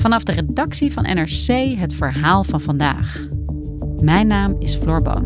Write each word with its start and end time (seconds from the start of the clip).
Vanaf 0.00 0.22
de 0.22 0.32
redactie 0.32 0.92
van 0.92 1.02
NRC 1.02 1.78
het 1.78 1.94
verhaal 1.94 2.44
van 2.44 2.60
vandaag. 2.60 3.26
Mijn 4.02 4.26
naam 4.26 4.56
is 4.58 4.74
Floor 4.74 5.02
Boon. 5.02 5.24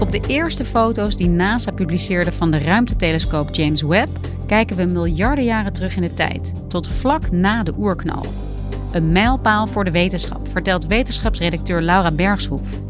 Op 0.00 0.12
de 0.12 0.20
eerste 0.26 0.64
foto's 0.64 1.16
die 1.16 1.28
NASA 1.28 1.70
publiceerde 1.70 2.32
van 2.32 2.50
de 2.50 2.58
ruimtetelescoop 2.58 3.54
James 3.54 3.82
Webb 3.82 4.10
kijken 4.46 4.76
we 4.76 4.84
miljarden 4.84 5.44
jaren 5.44 5.72
terug 5.72 5.96
in 5.96 6.02
de 6.02 6.14
tijd, 6.14 6.52
tot 6.68 6.88
vlak 6.88 7.30
na 7.30 7.62
de 7.62 7.74
oerknal. 7.78 8.26
Een 8.92 9.12
mijlpaal 9.12 9.66
voor 9.66 9.84
de 9.84 9.90
wetenschap, 9.90 10.48
vertelt 10.52 10.86
wetenschapsredacteur 10.86 11.82
Laura 11.82 12.10
Bergshoef. 12.10 12.85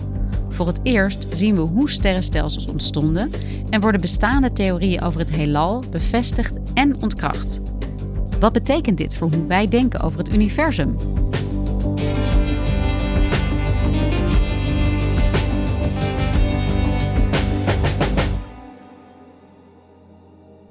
Voor 0.56 0.66
het 0.66 0.80
eerst 0.82 1.26
zien 1.36 1.54
we 1.54 1.60
hoe 1.60 1.90
sterrenstelsels 1.90 2.66
ontstonden 2.66 3.30
en 3.70 3.80
worden 3.80 4.00
bestaande 4.00 4.52
theorieën 4.52 5.02
over 5.02 5.20
het 5.20 5.30
heelal 5.30 5.82
bevestigd 5.90 6.72
en 6.74 7.02
ontkracht. 7.02 7.60
Wat 8.40 8.52
betekent 8.52 8.98
dit 8.98 9.16
voor 9.16 9.30
hoe 9.30 9.46
wij 9.46 9.68
denken 9.68 10.00
over 10.00 10.18
het 10.18 10.34
universum? 10.34 10.94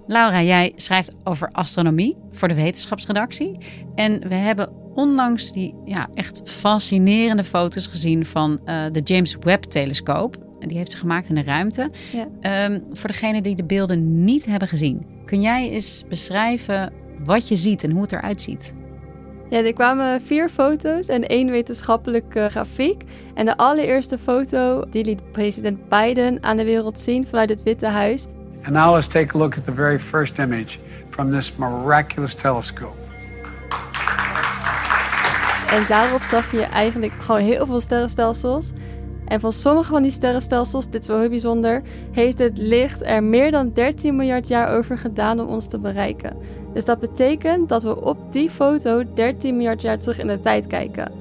Laura, 0.07 0.41
jij 0.41 0.73
schrijft 0.75 1.15
over 1.23 1.49
astronomie 1.51 2.17
voor 2.31 2.47
de 2.47 2.53
wetenschapsredactie. 2.53 3.57
En 3.95 4.27
we 4.27 4.35
hebben 4.35 4.84
onlangs 4.95 5.51
die 5.51 5.75
ja, 5.85 6.07
echt 6.13 6.41
fascinerende 6.45 7.43
foto's 7.43 7.87
gezien 7.87 8.25
van 8.25 8.59
uh, 8.65 8.83
de 8.91 9.01
James 9.01 9.37
Webb-telescoop. 9.39 10.37
Die 10.59 10.77
heeft 10.77 10.91
ze 10.91 10.97
gemaakt 10.97 11.29
in 11.29 11.35
de 11.35 11.43
ruimte. 11.43 11.91
Ja. 12.11 12.27
Ehm, 12.41 12.79
voor 12.91 13.09
degenen 13.09 13.43
die 13.43 13.55
de 13.55 13.63
beelden 13.63 14.23
niet 14.23 14.45
hebben 14.45 14.67
gezien, 14.67 15.05
kun 15.25 15.41
jij 15.41 15.69
eens 15.69 16.03
beschrijven 16.09 16.93
wat 17.23 17.47
je 17.47 17.55
ziet 17.55 17.83
en 17.83 17.91
hoe 17.91 18.01
het 18.01 18.11
eruit 18.11 18.41
ziet? 18.41 18.73
Ja, 19.49 19.63
er 19.63 19.73
kwamen 19.73 20.21
vier 20.21 20.49
foto's 20.49 21.07
en 21.07 21.27
één 21.27 21.49
wetenschappelijke 21.51 22.47
grafiek. 22.49 23.03
En 23.33 23.45
de 23.45 23.57
allereerste 23.57 24.17
foto 24.17 24.83
die 24.89 25.05
liet 25.05 25.31
president 25.31 25.89
Biden 25.89 26.43
aan 26.43 26.57
de 26.57 26.63
wereld 26.63 26.99
zien 26.99 27.27
vanuit 27.27 27.49
het 27.49 27.63
Witte 27.63 27.87
Huis. 27.87 28.27
And 28.63 28.73
now 28.73 28.93
let's 28.93 29.07
take 29.07 29.35
a 29.35 29.37
look 29.37 29.57
at 29.57 29.65
the 29.65 29.73
very 29.73 29.99
first 29.99 30.39
image 30.39 30.79
from 31.09 31.31
this 31.31 31.55
miraculous 31.55 32.33
telescope. 32.33 33.04
En 35.69 35.85
daarop 35.87 36.21
zag 36.21 36.51
je 36.51 36.61
eigenlijk 36.61 37.13
gewoon 37.19 37.41
heel 37.41 37.65
veel 37.65 37.79
sterrenstelsels. 37.79 38.71
En 39.25 39.39
van 39.39 39.51
sommige 39.53 39.91
van 39.91 40.01
die 40.01 40.11
sterrenstelsels, 40.11 40.89
dit 40.89 41.01
is 41.01 41.07
wel 41.07 41.19
heel 41.19 41.29
bijzonder, 41.29 41.81
heeft 42.11 42.37
het 42.37 42.57
licht 42.57 43.05
er 43.05 43.23
meer 43.23 43.51
dan 43.51 43.71
13 43.73 44.15
miljard 44.15 44.47
jaar 44.47 44.77
over 44.77 44.97
gedaan 44.97 45.39
om 45.39 45.47
ons 45.47 45.67
te 45.67 45.79
bereiken. 45.79 46.37
Dus 46.73 46.85
dat 46.85 46.99
betekent 46.99 47.69
dat 47.69 47.83
we 47.83 48.01
op 48.01 48.17
die 48.31 48.49
foto 48.49 49.03
13 49.13 49.55
miljard 49.55 49.81
jaar 49.81 49.99
terug 49.99 50.19
in 50.19 50.27
de 50.27 50.39
tijd 50.39 50.67
kijken. 50.67 51.11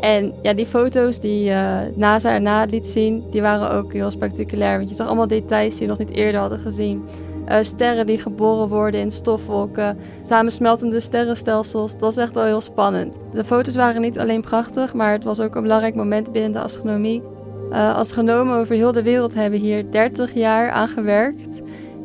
En 0.00 0.34
ja, 0.42 0.52
die 0.52 0.66
foto's 0.66 1.20
die 1.20 1.50
uh, 1.50 1.80
NASA 1.94 2.32
erna 2.32 2.64
liet 2.64 2.86
zien, 2.86 3.24
die 3.30 3.40
waren 3.40 3.70
ook 3.70 3.92
heel 3.92 4.10
spectaculair. 4.10 4.76
Want 4.76 4.88
je 4.88 4.94
zag 4.94 5.06
allemaal 5.06 5.28
details 5.28 5.76
die 5.76 5.86
we 5.86 5.96
nog 5.96 6.06
niet 6.06 6.16
eerder 6.16 6.40
hadden 6.40 6.58
gezien. 6.58 7.04
Uh, 7.48 7.56
sterren 7.60 8.06
die 8.06 8.18
geboren 8.18 8.68
worden 8.68 9.00
in 9.00 9.10
stofwolken, 9.10 9.98
samensmeltende 10.20 11.00
sterrenstelsels. 11.00 11.92
Dat 11.92 12.00
was 12.00 12.16
echt 12.16 12.34
wel 12.34 12.44
heel 12.44 12.60
spannend. 12.60 13.14
De 13.32 13.44
foto's 13.44 13.76
waren 13.76 14.00
niet 14.00 14.18
alleen 14.18 14.40
prachtig, 14.40 14.94
maar 14.94 15.12
het 15.12 15.24
was 15.24 15.40
ook 15.40 15.54
een 15.54 15.62
belangrijk 15.62 15.94
moment 15.94 16.32
binnen 16.32 16.52
de 16.52 16.60
astronomie. 16.60 17.22
Uh, 17.70 17.96
astronomen 17.96 18.58
over 18.58 18.74
heel 18.74 18.92
de 18.92 19.02
wereld 19.02 19.34
hebben 19.34 19.60
hier 19.60 19.90
30 19.90 20.34
jaar 20.34 20.70
aan 20.70 20.88
gewerkt. 20.88 21.60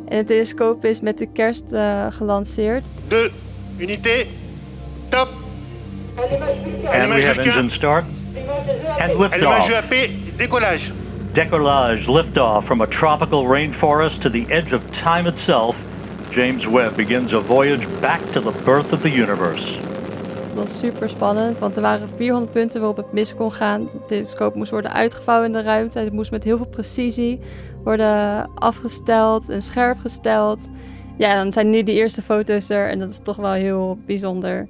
En 0.08 0.18
het 0.18 0.28
telescoop 0.28 0.86
is 0.86 1.02
met 1.02 1.18
de 1.18 1.32
kerst 1.32 1.76
gelanceerd. 2.10 2.84
De 3.08 3.32
unité, 3.78 4.26
top! 5.10 5.28
And 6.86 7.14
we 7.14 7.26
have 7.26 7.42
engine 7.42 7.70
start. 7.70 8.04
And 9.00 9.20
liftoff. 9.20 9.88
Décollage. 10.38 10.92
Decollage, 11.34 12.08
liftoff 12.08 12.64
from 12.64 12.82
a 12.82 12.88
tropical 12.88 13.44
rainforest 13.44 14.22
to 14.22 14.30
the 14.30 14.46
edge 14.50 14.74
of 14.74 14.90
time 14.92 15.28
itself. 15.28 15.84
James 16.32 16.68
Webb 16.68 16.96
begins 16.96 17.34
a 17.34 17.40
voyage 17.40 17.88
back 18.02 18.32
to 18.32 18.42
the 18.42 18.52
birth 18.64 18.94
of 18.94 19.02
the 19.02 19.10
universe. 19.10 19.80
Dat 20.48 20.56
was 20.56 20.80
super 20.80 21.10
spannend, 21.10 21.60
want 21.60 21.76
er 21.76 21.82
waren 21.82 22.10
400 22.16 22.52
punten 22.52 22.80
waarop 22.80 22.98
het 22.98 23.14
mis 23.14 23.36
kon 23.36 23.52
gaan. 23.52 23.84
De 23.84 24.06
telescoop 24.08 24.56
moest 24.56 24.72
worden 24.72 24.94
uitgevouwen 24.94 25.48
in 25.48 25.54
de 25.54 25.62
ruimte. 25.62 26.00
Het 26.00 26.14
moest 26.14 26.32
met 26.32 26.44
heel 26.44 26.58
veel 26.58 26.68
precisie 26.68 27.40
worden 27.84 28.50
afgesteld 28.54 29.50
en 29.50 29.62
scherp 29.62 30.00
gesteld. 30.00 30.60
Ja, 31.18 31.44
dan 31.44 31.54
zijn 31.54 31.70
nu 31.70 31.84
die 31.84 31.96
eerste 31.96 32.22
foto's 32.22 32.70
er 32.70 32.90
en 32.90 33.00
dat 33.00 33.10
is 33.10 33.20
toch 33.24 33.36
wel 33.36 33.52
heel 33.52 34.00
bijzonder. 34.06 34.68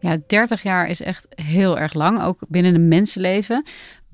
Ja, 0.00 0.16
30 0.26 0.62
jaar 0.62 0.88
is 0.88 1.00
echt 1.00 1.26
heel 1.30 1.78
erg 1.78 1.94
lang, 1.94 2.22
ook 2.22 2.38
binnen 2.48 2.74
een 2.74 2.88
mensenleven. 2.88 3.66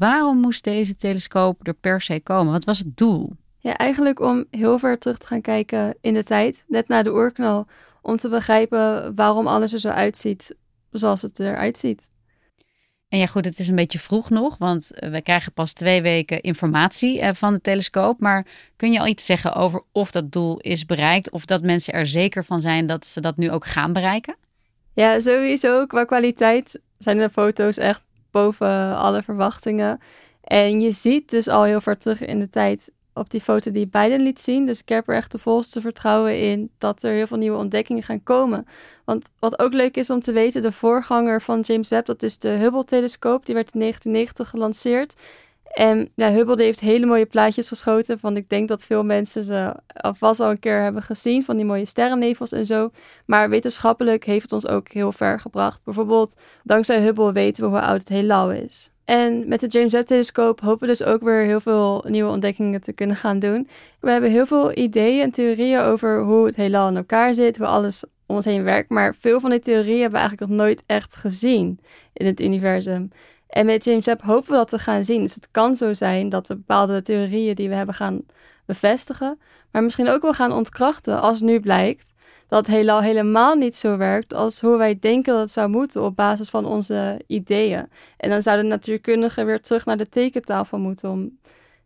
Waarom 0.02 0.40
moest 0.40 0.64
deze 0.64 0.96
telescoop 0.96 1.66
er 1.66 1.74
per 1.74 2.00
se 2.00 2.20
komen? 2.20 2.52
Wat 2.52 2.64
was 2.64 2.78
het 2.78 2.96
doel? 2.96 3.32
Ja, 3.58 3.76
eigenlijk 3.76 4.20
om 4.20 4.44
heel 4.50 4.78
ver 4.78 4.98
terug 4.98 5.18
te 5.18 5.26
gaan 5.26 5.40
kijken 5.40 5.96
in 6.00 6.14
de 6.14 6.24
tijd, 6.24 6.64
net 6.68 6.88
na 6.88 7.02
de 7.02 7.12
oerknal, 7.12 7.66
om 8.00 8.16
te 8.16 8.28
begrijpen 8.28 9.14
waarom 9.14 9.46
alles 9.46 9.72
er 9.72 9.78
zo 9.78 9.88
uitziet 9.88 10.56
zoals 10.90 11.22
het 11.22 11.40
eruit 11.40 11.78
ziet. 11.78 12.08
En 13.08 13.18
ja, 13.18 13.26
goed, 13.26 13.44
het 13.44 13.58
is 13.58 13.68
een 13.68 13.74
beetje 13.74 13.98
vroeg 13.98 14.30
nog, 14.30 14.58
want 14.58 14.90
we 14.94 15.20
krijgen 15.22 15.52
pas 15.52 15.72
twee 15.72 16.02
weken 16.02 16.40
informatie 16.40 17.20
eh, 17.20 17.34
van 17.34 17.52
de 17.54 17.60
telescoop. 17.60 18.20
Maar 18.20 18.46
kun 18.76 18.92
je 18.92 18.98
al 18.98 19.06
iets 19.06 19.26
zeggen 19.26 19.54
over 19.54 19.82
of 19.92 20.10
dat 20.10 20.32
doel 20.32 20.58
is 20.58 20.86
bereikt, 20.86 21.30
of 21.30 21.44
dat 21.44 21.62
mensen 21.62 21.94
er 21.94 22.06
zeker 22.06 22.44
van 22.44 22.60
zijn 22.60 22.86
dat 22.86 23.06
ze 23.06 23.20
dat 23.20 23.36
nu 23.36 23.50
ook 23.50 23.66
gaan 23.66 23.92
bereiken? 23.92 24.36
Ja, 24.94 25.20
sowieso. 25.20 25.86
Qua 25.86 26.04
kwaliteit 26.04 26.80
zijn 26.98 27.18
de 27.18 27.30
foto's 27.30 27.76
echt 27.76 28.04
boven 28.32 28.96
alle 28.96 29.22
verwachtingen. 29.22 30.00
En 30.40 30.80
je 30.80 30.90
ziet 30.90 31.30
dus 31.30 31.48
al 31.48 31.62
heel 31.62 31.80
ver 31.80 31.98
terug 31.98 32.24
in 32.24 32.38
de 32.38 32.50
tijd 32.50 32.90
op 33.14 33.30
die 33.30 33.40
foto 33.40 33.70
die 33.70 33.86
Biden 33.86 34.20
liet 34.20 34.40
zien. 34.40 34.66
Dus 34.66 34.80
ik 34.80 34.88
heb 34.88 35.08
er 35.08 35.14
echt 35.14 35.32
de 35.32 35.38
volste 35.38 35.80
vertrouwen 35.80 36.40
in 36.40 36.70
dat 36.78 37.02
er 37.02 37.12
heel 37.12 37.26
veel 37.26 37.36
nieuwe 37.36 37.58
ontdekkingen 37.58 38.02
gaan 38.02 38.22
komen. 38.22 38.66
Want 39.04 39.28
wat 39.38 39.58
ook 39.58 39.72
leuk 39.72 39.96
is 39.96 40.10
om 40.10 40.20
te 40.20 40.32
weten, 40.32 40.62
de 40.62 40.72
voorganger 40.72 41.42
van 41.42 41.60
James 41.60 41.88
Webb, 41.88 42.06
dat 42.06 42.22
is 42.22 42.38
de 42.38 42.48
Hubble-telescoop. 42.48 43.46
Die 43.46 43.54
werd 43.54 43.74
in 43.74 43.80
1990 43.80 44.48
gelanceerd. 44.48 45.14
En 45.72 46.08
ja, 46.14 46.30
Hubble 46.30 46.62
heeft 46.62 46.80
hele 46.80 47.06
mooie 47.06 47.26
plaatjes 47.26 47.68
geschoten. 47.68 48.18
Van 48.18 48.36
ik 48.36 48.48
denk 48.48 48.68
dat 48.68 48.84
veel 48.84 49.04
mensen 49.04 49.42
ze 49.42 49.74
alvast 49.86 50.40
al 50.40 50.50
een 50.50 50.58
keer 50.58 50.82
hebben 50.82 51.02
gezien. 51.02 51.44
Van 51.44 51.56
die 51.56 51.64
mooie 51.64 51.84
sterrennevels 51.84 52.52
en 52.52 52.66
zo. 52.66 52.90
Maar 53.26 53.48
wetenschappelijk 53.50 54.24
heeft 54.24 54.42
het 54.42 54.52
ons 54.52 54.66
ook 54.66 54.88
heel 54.88 55.12
ver 55.12 55.40
gebracht. 55.40 55.80
Bijvoorbeeld, 55.84 56.40
dankzij 56.62 57.00
Hubble 57.00 57.32
weten 57.32 57.64
we 57.64 57.70
hoe 57.70 57.80
oud 57.80 57.98
het 57.98 58.08
heelal 58.08 58.52
is. 58.52 58.90
En 59.04 59.48
met 59.48 59.60
de 59.60 59.66
James 59.66 59.92
Webb-telescoop 59.92 60.60
hopen 60.60 60.80
we 60.80 60.86
dus 60.86 61.02
ook 61.02 61.22
weer 61.22 61.42
heel 61.42 61.60
veel 61.60 62.04
nieuwe 62.08 62.30
ontdekkingen 62.30 62.80
te 62.80 62.92
kunnen 62.92 63.16
gaan 63.16 63.38
doen. 63.38 63.68
We 64.00 64.10
hebben 64.10 64.30
heel 64.30 64.46
veel 64.46 64.76
ideeën 64.76 65.22
en 65.22 65.30
theorieën 65.30 65.80
over 65.80 66.22
hoe 66.22 66.46
het 66.46 66.56
heelal 66.56 66.88
in 66.88 66.96
elkaar 66.96 67.34
zit, 67.34 67.56
hoe 67.56 67.66
alles 67.66 68.04
om 68.26 68.36
ons 68.36 68.44
heen 68.44 68.62
werkt. 68.62 68.90
Maar 68.90 69.14
veel 69.14 69.40
van 69.40 69.50
die 69.50 69.60
theorieën 69.60 70.00
hebben 70.00 70.20
we 70.20 70.26
eigenlijk 70.26 70.50
nog 70.50 70.60
nooit 70.60 70.82
echt 70.86 71.16
gezien 71.16 71.80
in 72.12 72.26
het 72.26 72.40
universum. 72.40 73.10
En 73.52 73.66
met 73.66 73.84
James 73.84 74.04
Webb 74.04 74.22
hopen 74.22 74.50
we 74.50 74.56
dat 74.56 74.68
te 74.68 74.78
gaan 74.78 75.04
zien. 75.04 75.20
Dus 75.20 75.34
het 75.34 75.48
kan 75.50 75.76
zo 75.76 75.92
zijn 75.92 76.28
dat 76.28 76.48
we 76.48 76.56
bepaalde 76.56 77.02
theorieën 77.02 77.54
die 77.54 77.68
we 77.68 77.74
hebben 77.74 77.94
gaan 77.94 78.22
bevestigen, 78.66 79.38
maar 79.70 79.82
misschien 79.82 80.08
ook 80.08 80.22
wel 80.22 80.32
gaan 80.32 80.52
ontkrachten 80.52 81.20
als 81.20 81.40
nu 81.40 81.60
blijkt 81.60 82.12
dat 82.48 82.66
het 82.66 82.74
heelal 82.74 83.00
helemaal 83.00 83.54
niet 83.54 83.76
zo 83.76 83.96
werkt 83.96 84.34
als 84.34 84.60
hoe 84.60 84.76
wij 84.76 84.98
denken 84.98 85.32
dat 85.32 85.42
het 85.42 85.50
zou 85.50 85.68
moeten 85.68 86.02
op 86.02 86.16
basis 86.16 86.50
van 86.50 86.64
onze 86.64 87.20
ideeën. 87.26 87.88
En 88.16 88.30
dan 88.30 88.42
zouden 88.42 88.66
natuurkundigen 88.66 89.46
weer 89.46 89.60
terug 89.60 89.84
naar 89.84 89.96
de 89.96 90.08
tekentafel 90.08 90.78
moeten 90.78 91.10
om 91.10 91.38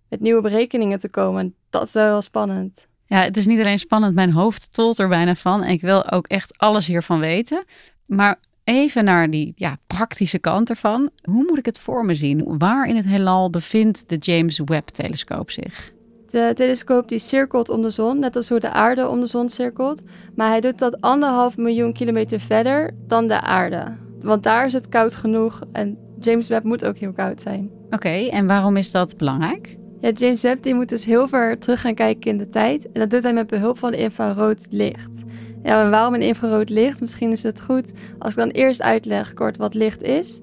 met 0.08 0.20
nieuwe 0.20 0.42
berekeningen 0.42 0.98
te 0.98 1.08
komen. 1.08 1.54
Dat 1.70 1.86
is 1.86 1.92
wel 1.92 2.22
spannend. 2.22 2.86
Ja, 3.06 3.22
het 3.22 3.36
is 3.36 3.46
niet 3.46 3.58
alleen 3.58 3.78
spannend, 3.78 4.14
mijn 4.14 4.32
hoofd 4.32 4.74
tolt 4.74 4.98
er 4.98 5.08
bijna 5.08 5.34
van. 5.34 5.62
En 5.62 5.70
ik 5.70 5.80
wil 5.80 6.10
ook 6.10 6.26
echt 6.26 6.58
alles 6.58 6.86
hiervan 6.86 7.20
weten. 7.20 7.64
Maar 8.06 8.38
Even 8.66 9.04
naar 9.04 9.30
die 9.30 9.52
ja, 9.56 9.78
praktische 9.86 10.38
kant 10.38 10.70
ervan. 10.70 11.10
Hoe 11.22 11.44
moet 11.44 11.58
ik 11.58 11.66
het 11.66 11.78
voor 11.78 12.04
me 12.04 12.14
zien? 12.14 12.58
Waar 12.58 12.88
in 12.88 12.96
het 12.96 13.06
heelal 13.06 13.50
bevindt 13.50 14.08
de 14.08 14.16
James 14.16 14.60
Webb-telescoop 14.64 15.50
zich? 15.50 15.92
De 16.30 16.50
telescoop 16.54 17.08
die 17.08 17.18
cirkelt 17.18 17.68
om 17.68 17.82
de 17.82 17.90
zon, 17.90 18.18
net 18.18 18.36
als 18.36 18.48
hoe 18.48 18.60
de 18.60 18.70
aarde 18.70 19.08
om 19.08 19.20
de 19.20 19.26
zon 19.26 19.48
cirkelt. 19.48 20.02
Maar 20.34 20.48
hij 20.48 20.60
doet 20.60 20.78
dat 20.78 21.00
anderhalf 21.00 21.56
miljoen 21.56 21.92
kilometer 21.92 22.40
verder 22.40 22.94
dan 23.06 23.28
de 23.28 23.40
aarde. 23.40 23.96
Want 24.20 24.42
daar 24.42 24.66
is 24.66 24.72
het 24.72 24.88
koud 24.88 25.14
genoeg 25.14 25.60
en 25.72 25.98
James 26.20 26.48
Webb 26.48 26.64
moet 26.64 26.84
ook 26.84 26.96
heel 26.96 27.12
koud 27.12 27.40
zijn. 27.40 27.70
Oké, 27.90 28.08
en 28.08 28.46
waarom 28.46 28.76
is 28.76 28.90
dat 28.90 29.16
belangrijk? 29.16 29.76
Ja, 30.06 30.12
James 30.12 30.42
Webb 30.42 30.62
die 30.62 30.74
moet 30.74 30.88
dus 30.88 31.04
heel 31.04 31.28
ver 31.28 31.58
terug 31.58 31.80
gaan 31.80 31.94
kijken 31.94 32.30
in 32.30 32.38
de 32.38 32.48
tijd. 32.48 32.92
En 32.92 33.00
dat 33.00 33.10
doet 33.10 33.22
hij 33.22 33.32
met 33.32 33.46
behulp 33.46 33.78
van 33.78 33.94
infrarood 33.94 34.66
licht. 34.70 35.22
Ja, 35.62 35.82
en 35.84 35.90
waarom 35.90 36.14
een 36.14 36.22
infrarood 36.22 36.70
licht? 36.70 37.00
Misschien 37.00 37.32
is 37.32 37.42
het 37.42 37.60
goed 37.60 37.92
als 38.18 38.32
ik 38.32 38.38
dan 38.38 38.48
eerst 38.48 38.82
uitleg 38.82 39.34
kort 39.34 39.56
wat 39.56 39.74
licht 39.74 40.02
is. 40.02 40.40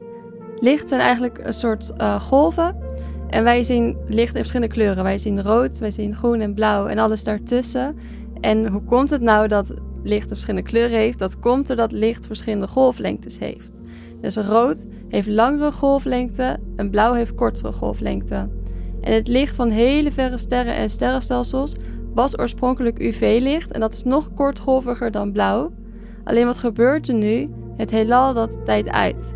Licht 0.59 0.89
zijn 0.89 1.01
eigenlijk 1.01 1.39
een 1.43 1.53
soort 1.53 1.91
uh, 1.97 2.21
golven. 2.21 2.75
En 3.29 3.43
wij 3.43 3.63
zien 3.63 3.97
licht 4.05 4.33
in 4.33 4.39
verschillende 4.39 4.73
kleuren. 4.73 5.03
Wij 5.03 5.17
zien 5.17 5.43
rood, 5.43 5.79
wij 5.79 5.91
zien 5.91 6.15
groen 6.15 6.39
en 6.39 6.53
blauw 6.53 6.87
en 6.87 6.97
alles 6.97 7.23
daartussen. 7.23 7.97
En 8.41 8.67
hoe 8.67 8.83
komt 8.83 9.09
het 9.09 9.21
nou 9.21 9.47
dat 9.47 9.73
licht 10.03 10.27
verschillende 10.27 10.69
kleuren 10.69 10.97
heeft? 10.97 11.19
Dat 11.19 11.39
komt 11.39 11.67
doordat 11.67 11.91
licht 11.91 12.27
verschillende 12.27 12.67
golflengtes 12.67 13.39
heeft. 13.39 13.79
Dus 14.21 14.35
rood 14.35 14.85
heeft 15.07 15.27
langere 15.27 15.71
golflengte 15.71 16.59
en 16.75 16.89
blauw 16.89 17.13
heeft 17.13 17.35
kortere 17.35 17.71
golflengte. 17.71 18.61
En 19.03 19.13
het 19.13 19.27
licht 19.27 19.55
van 19.55 19.69
hele 19.69 20.11
verre 20.11 20.37
sterren 20.37 20.75
en 20.75 20.89
sterrenstelsels 20.89 21.75
was 22.13 22.39
oorspronkelijk 22.39 22.99
UV-licht 22.99 23.71
en 23.71 23.79
dat 23.79 23.93
is 23.93 24.03
nog 24.03 24.33
kortgolviger 24.33 25.11
dan 25.11 25.31
blauw. 25.31 25.73
Alleen 26.23 26.45
wat 26.45 26.57
gebeurt 26.57 27.07
er 27.07 27.13
nu? 27.13 27.49
Het 27.75 27.91
heelal 27.91 28.33
dat 28.33 28.65
tijd 28.65 28.89
uit. 28.89 29.33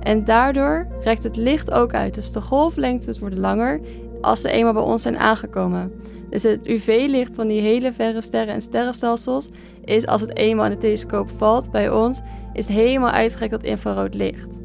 En 0.00 0.24
daardoor 0.24 0.86
rekt 1.02 1.22
het 1.22 1.36
licht 1.36 1.70
ook 1.70 1.94
uit. 1.94 2.14
Dus 2.14 2.32
de 2.32 2.40
golflengtes 2.40 3.18
worden 3.18 3.38
langer 3.38 3.80
als 4.20 4.40
ze 4.40 4.50
eenmaal 4.50 4.72
bij 4.72 4.82
ons 4.82 5.02
zijn 5.02 5.18
aangekomen. 5.18 5.92
Dus 6.30 6.42
het 6.42 6.66
UV-licht 6.66 7.34
van 7.34 7.48
die 7.48 7.60
hele 7.60 7.92
verre 7.92 8.22
sterren 8.22 8.54
en 8.54 8.62
sterrenstelsels 8.62 9.48
is 9.84 10.06
als 10.06 10.20
het 10.20 10.36
eenmaal 10.36 10.64
in 10.64 10.70
de 10.70 10.78
telescoop 10.78 11.30
valt 11.36 11.70
bij 11.70 11.90
ons, 11.90 12.20
is 12.52 12.66
helemaal 12.66 13.10
uitgerekt 13.10 13.52
tot 13.52 13.64
infrarood 13.64 14.14
licht. 14.14 14.58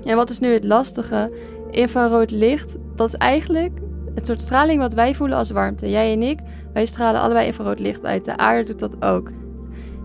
En 0.00 0.16
wat 0.16 0.30
is 0.30 0.38
nu 0.38 0.52
het 0.52 0.64
lastige? 0.64 1.30
Infrarood 1.74 2.30
licht, 2.30 2.76
dat 2.96 3.08
is 3.08 3.14
eigenlijk 3.14 3.78
het 4.14 4.26
soort 4.26 4.40
straling 4.40 4.80
wat 4.80 4.94
wij 4.94 5.14
voelen 5.14 5.38
als 5.38 5.50
warmte. 5.50 5.90
Jij 5.90 6.12
en 6.12 6.22
ik, 6.22 6.38
wij 6.72 6.86
stralen 6.86 7.20
allebei 7.20 7.46
infrarood 7.46 7.78
licht 7.78 8.04
uit. 8.04 8.24
De 8.24 8.36
aarde 8.36 8.64
doet 8.64 8.78
dat 8.78 9.02
ook. 9.02 9.30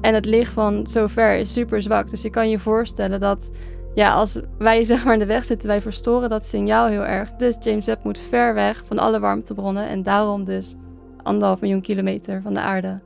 En 0.01 0.13
het 0.13 0.25
licht 0.25 0.54
van 0.54 0.88
zover 0.88 1.38
is 1.38 1.54
super 1.54 1.81
zwak. 1.81 2.10
Dus 2.10 2.21
je 2.21 2.30
kan 2.30 2.50
je 2.50 2.60
voorstellen 2.60 3.19
dat 3.19 3.50
ja, 3.94 4.13
als 4.13 4.42
wij 4.57 4.83
zeg 4.92 5.04
maar 5.04 5.13
in 5.13 5.19
de 5.19 5.25
weg 5.25 5.45
zitten, 5.45 5.68
wij 5.68 5.81
verstoren 5.81 6.30
dat 6.30 6.45
signaal 6.45 6.88
heel 6.88 7.06
erg. 7.06 7.31
Dus 7.31 7.57
James 7.60 7.86
Webb 7.86 8.04
moet 8.04 8.18
ver 8.18 8.54
weg 8.54 8.83
van 8.86 9.00
alle 9.00 9.19
warmtebronnen 9.19 9.88
en 9.88 10.04
daarom 10.04 10.44
dus 10.44 10.75
anderhalf 11.24 11.62
miljoen 11.62 11.81
kilometer 11.81 12.42
van 12.42 12.54
de 12.54 12.60
aarde. 12.60 13.00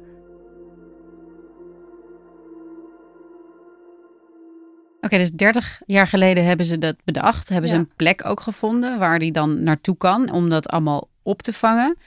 Oké, 5.03 5.17
dus 5.17 5.31
30 5.31 5.81
jaar 5.85 6.07
geleden 6.07 6.45
hebben 6.45 6.65
ze 6.65 6.77
dat 6.77 6.95
bedacht. 7.03 7.50
Hebben 7.50 7.69
ze 7.69 7.75
een 7.75 7.91
plek 7.95 8.25
ook 8.25 8.39
gevonden 8.39 9.00
waar 9.00 9.19
die 9.19 9.31
dan 9.31 9.63
naartoe 9.63 9.97
kan 9.97 10.31
om 10.31 10.50
dat 10.50 10.67
allemaal 10.67 11.07
op 11.21 11.41
te 11.41 11.53
vangen. 11.53 11.97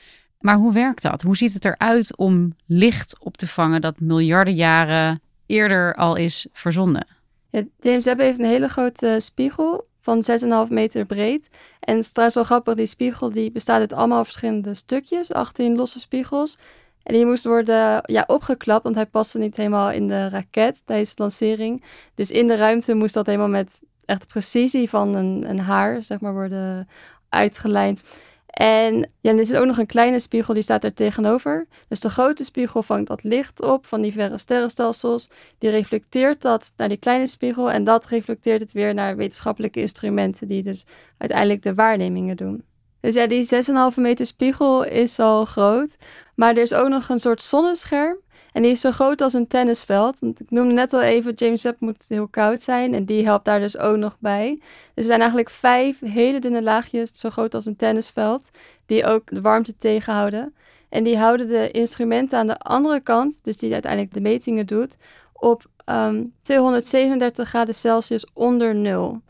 Maar 0.40 0.56
hoe 0.56 0.72
werkt 0.72 1.02
dat? 1.02 1.22
Hoe 1.22 1.37
ziet 1.37 1.54
het 1.54 1.64
eruit 1.64 2.16
om 2.16 2.56
licht 2.66 3.16
op 3.19 3.37
te 3.37 3.46
vangen 3.46 3.81
dat 3.81 4.00
miljarden 4.00 4.54
jaren 4.54 5.20
eerder 5.46 5.94
al 5.94 6.16
is 6.16 6.46
verzonden? 6.52 7.06
Ja, 7.50 7.62
James 7.81 8.04
Webb 8.04 8.20
heeft 8.20 8.38
een 8.38 8.44
hele 8.44 8.69
grote 8.69 9.16
spiegel 9.20 9.87
van 10.00 10.25
6,5 10.66 10.72
meter 10.72 11.04
breed. 11.04 11.48
En 11.81 11.96
het 11.96 12.04
is 12.04 12.10
trouwens 12.10 12.37
wel 12.37 12.44
grappig, 12.44 12.75
die 12.75 12.87
spiegel 12.87 13.31
die 13.31 13.50
bestaat 13.50 13.81
uit 13.81 13.93
allemaal 13.93 14.25
verschillende 14.25 14.75
stukjes, 14.75 15.32
18 15.32 15.75
losse 15.76 16.00
spiegels. 16.00 16.58
En 17.06 17.14
die 17.14 17.26
moest 17.26 17.44
worden 17.44 18.00
ja, 18.03 18.25
opgeklapt, 18.26 18.82
want 18.82 18.94
hij 18.94 19.06
paste 19.06 19.38
niet 19.38 19.56
helemaal 19.56 19.91
in 19.91 20.08
de 20.08 20.29
raket 20.29 20.82
tijdens 20.85 21.14
de 21.14 21.23
lancering. 21.23 21.85
Dus 22.14 22.31
in 22.31 22.47
de 22.47 22.56
ruimte 22.56 22.94
moest 22.94 23.14
dat 23.14 23.26
helemaal 23.26 23.49
met 23.49 23.82
echt 24.05 24.26
precisie 24.26 24.88
van 24.88 25.14
een, 25.14 25.44
een 25.49 25.58
haar, 25.58 26.05
zeg 26.05 26.20
maar, 26.20 26.32
worden 26.32 26.88
uitgelijnd. 27.29 28.03
En 28.47 29.11
ja, 29.20 29.37
er 29.37 29.47
zit 29.47 29.56
ook 29.56 29.67
nog 29.67 29.79
een 29.79 29.87
kleine 29.87 30.19
spiegel, 30.19 30.55
die 30.55 30.62
staat 30.62 30.85
er 30.85 30.94
tegenover. 30.94 31.67
Dus 31.88 32.00
de 32.00 32.11
grote 32.11 32.44
spiegel 32.44 32.82
vangt 32.82 33.06
dat 33.06 33.23
licht 33.23 33.62
op 33.62 33.87
van 33.87 34.03
die 34.03 34.12
verre 34.12 34.38
sterrenstelsels. 34.38 35.31
Die 35.58 35.70
reflecteert 35.70 36.43
dat 36.43 36.73
naar 36.76 36.88
die 36.88 36.99
kleine 36.99 37.26
spiegel 37.26 37.70
en 37.70 37.85
dat 37.85 38.06
reflecteert 38.06 38.61
het 38.61 38.73
weer 38.73 38.94
naar 38.94 39.17
wetenschappelijke 39.17 39.81
instrumenten 39.81 40.49
die 40.49 40.62
dus 40.62 40.85
uiteindelijk 41.19 41.62
de 41.62 41.75
waarnemingen 41.75 42.37
doen. 42.37 42.64
Dus 43.06 43.14
ja, 43.14 43.26
die 43.26 43.49
6,5 43.93 43.97
meter 43.97 44.26
spiegel 44.26 44.85
is 44.85 45.19
al 45.19 45.44
groot. 45.44 45.91
Maar 46.35 46.56
er 46.56 46.62
is 46.62 46.73
ook 46.73 46.88
nog 46.88 47.08
een 47.08 47.19
soort 47.19 47.43
zonnescherm. 47.43 48.17
En 48.53 48.62
die 48.62 48.70
is 48.70 48.81
zo 48.81 48.91
groot 48.91 49.20
als 49.20 49.32
een 49.32 49.47
tennisveld. 49.47 50.20
Want 50.20 50.41
ik 50.41 50.50
noemde 50.50 50.75
net 50.75 50.93
al 50.93 51.03
even, 51.03 51.32
James 51.32 51.62
Webb 51.62 51.81
moet 51.81 52.05
heel 52.08 52.29
koud 52.29 52.62
zijn. 52.62 52.94
En 52.94 53.05
die 53.05 53.25
helpt 53.25 53.44
daar 53.44 53.61
dus 53.61 53.79
ook 53.79 53.97
nog 53.97 54.17
bij. 54.19 54.58
Dus 54.61 54.64
er 54.94 55.03
zijn 55.03 55.20
eigenlijk 55.20 55.50
vijf 55.50 55.99
hele 56.00 56.38
dunne 56.38 56.62
laagjes, 56.62 57.11
zo 57.14 57.31
groot 57.31 57.55
als 57.55 57.67
een 57.67 57.76
tennisveld. 57.76 58.43
Die 58.87 59.05
ook 59.05 59.23
de 59.26 59.41
warmte 59.41 59.76
tegenhouden. 59.79 60.55
En 60.88 61.05
die 61.05 61.19
houden 61.19 61.49
de 61.49 61.70
instrumenten 61.70 62.38
aan 62.38 62.47
de 62.47 62.58
andere 62.58 63.00
kant, 63.00 63.44
dus 63.44 63.56
die 63.56 63.73
uiteindelijk 63.73 64.14
de 64.14 64.20
metingen 64.20 64.67
doet, 64.67 64.97
op 65.32 65.62
um, 65.64 65.94
ehm, 65.94 66.25
237 66.43 67.49
graden 67.49 67.75
Celsius 67.75 68.26
onder 68.32 68.75
nul. 68.75 69.20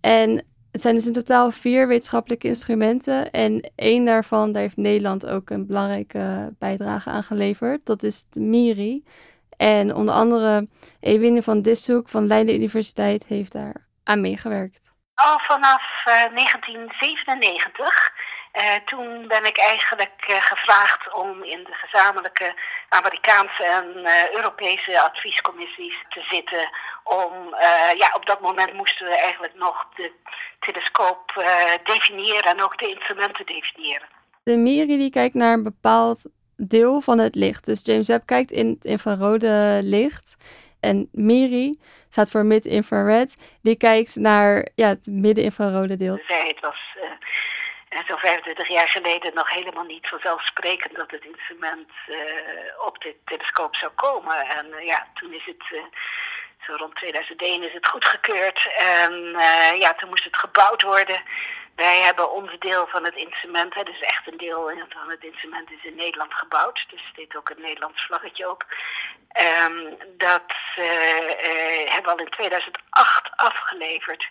En 0.00 0.44
het 0.72 0.82
zijn 0.82 0.94
dus 0.94 1.06
in 1.06 1.12
totaal 1.12 1.50
vier 1.50 1.88
wetenschappelijke 1.88 2.46
instrumenten. 2.46 3.30
En 3.30 3.72
één 3.76 4.04
daarvan, 4.04 4.52
daar 4.52 4.62
heeft 4.62 4.76
Nederland 4.76 5.26
ook 5.26 5.50
een 5.50 5.66
belangrijke 5.66 6.54
bijdrage 6.58 7.10
aan 7.10 7.22
geleverd. 7.22 7.86
Dat 7.86 8.02
is 8.02 8.24
de 8.30 8.40
MIRI. 8.40 9.04
En 9.56 9.94
onder 9.94 10.14
andere 10.14 10.68
Ewine 11.00 11.42
van 11.42 11.62
Dishoek 11.62 12.08
van 12.08 12.26
Leiden 12.26 12.54
Universiteit 12.54 13.24
heeft 13.24 13.52
daar 13.52 13.86
aan 14.04 14.20
meegewerkt. 14.20 14.92
Al 15.14 15.38
vanaf 15.38 15.82
1997 16.04 18.12
eh, 18.52 18.64
uh, 18.64 18.74
toen 18.84 19.28
ben 19.28 19.44
ik 19.44 19.58
eigenlijk 19.58 20.26
uh, 20.30 20.42
gevraagd 20.42 21.12
om 21.12 21.42
in 21.42 21.64
de 21.64 21.74
gezamenlijke 21.74 22.54
Amerikaanse 22.88 23.64
en 23.64 24.06
Europese 24.34 25.00
adviescommissies 25.00 25.94
te 26.08 26.22
zitten. 26.30 26.68
Om, 27.04 27.54
ja, 27.96 28.10
op 28.14 28.26
dat 28.26 28.40
moment 28.40 28.72
moesten 28.72 29.06
we 29.06 29.16
eigenlijk 29.16 29.54
nog 29.54 29.86
de 29.94 30.12
telescoop 30.60 31.32
definiëren 31.84 32.42
en 32.42 32.62
ook 32.62 32.78
de 32.78 32.88
instrumenten 32.88 33.46
definiëren. 33.46 34.08
De 34.42 34.56
MIRI 34.56 34.98
die 34.98 35.10
kijkt 35.10 35.34
naar 35.34 35.52
een 35.52 35.62
bepaald 35.62 36.18
deel 36.56 37.00
van 37.00 37.18
het 37.18 37.34
licht. 37.34 37.66
Dus 37.66 37.84
James 37.84 38.08
Webb 38.08 38.26
kijkt 38.26 38.50
in 38.50 38.68
het 38.68 38.84
infrarode 38.84 39.80
licht. 39.82 40.36
En 40.80 41.08
MIRI 41.12 41.78
staat 42.08 42.30
voor 42.30 42.44
mid-infrared. 42.44 43.58
Die 43.62 43.76
kijkt 43.76 44.16
naar 44.16 44.68
ja, 44.74 44.88
het 44.88 45.06
midden-infrarode 45.06 45.96
deel. 45.96 46.18
Zij, 46.26 46.46
het 46.46 46.60
was 46.60 46.90
en 47.90 48.04
zo'n 48.06 48.18
25 48.18 48.68
jaar 48.68 48.88
geleden 48.88 49.34
nog 49.34 49.50
helemaal 49.50 49.84
niet 49.84 50.08
vanzelfsprekend 50.08 50.94
dat 50.96 51.10
het 51.10 51.24
instrument 51.24 51.90
uh, 52.08 52.16
op 52.86 53.00
de 53.00 53.16
telescoop 53.24 53.74
zou 53.76 53.92
komen. 53.92 54.36
En 54.36 54.66
uh, 54.66 54.86
ja, 54.86 55.06
toen 55.14 55.32
is 55.32 55.44
het, 55.44 55.70
uh, 55.70 55.82
rond 56.76 56.94
2001 56.94 57.62
is 57.62 57.72
het 57.72 57.88
goedgekeurd. 57.88 58.68
En 58.76 59.12
ja, 59.78 59.94
toen 59.94 60.08
moest 60.08 60.24
het 60.24 60.36
gebouwd 60.36 60.82
worden. 60.82 61.22
Wij 61.76 62.00
hebben 62.00 62.32
ons 62.32 62.58
deel 62.58 62.86
van 62.86 63.04
het 63.04 63.14
instrument, 63.14 63.74
hè, 63.74 63.82
dus 63.82 64.00
echt 64.00 64.26
een 64.26 64.36
deel 64.36 64.70
van 64.88 65.10
het 65.10 65.24
instrument 65.24 65.70
is 65.70 65.84
in 65.84 65.94
Nederland 65.96 66.34
gebouwd. 66.34 66.84
Dus 66.90 67.00
er 67.00 67.12
zit 67.14 67.36
ook 67.36 67.50
een 67.50 67.60
Nederlands 67.62 68.06
vlaggetje 68.06 68.50
op. 68.50 68.64
Um, 69.66 69.96
dat 70.16 70.52
hebben 70.74 72.02
we 72.02 72.10
al 72.10 72.18
in 72.18 72.30
2008 72.30 73.30
afgeleverd. 73.36 74.28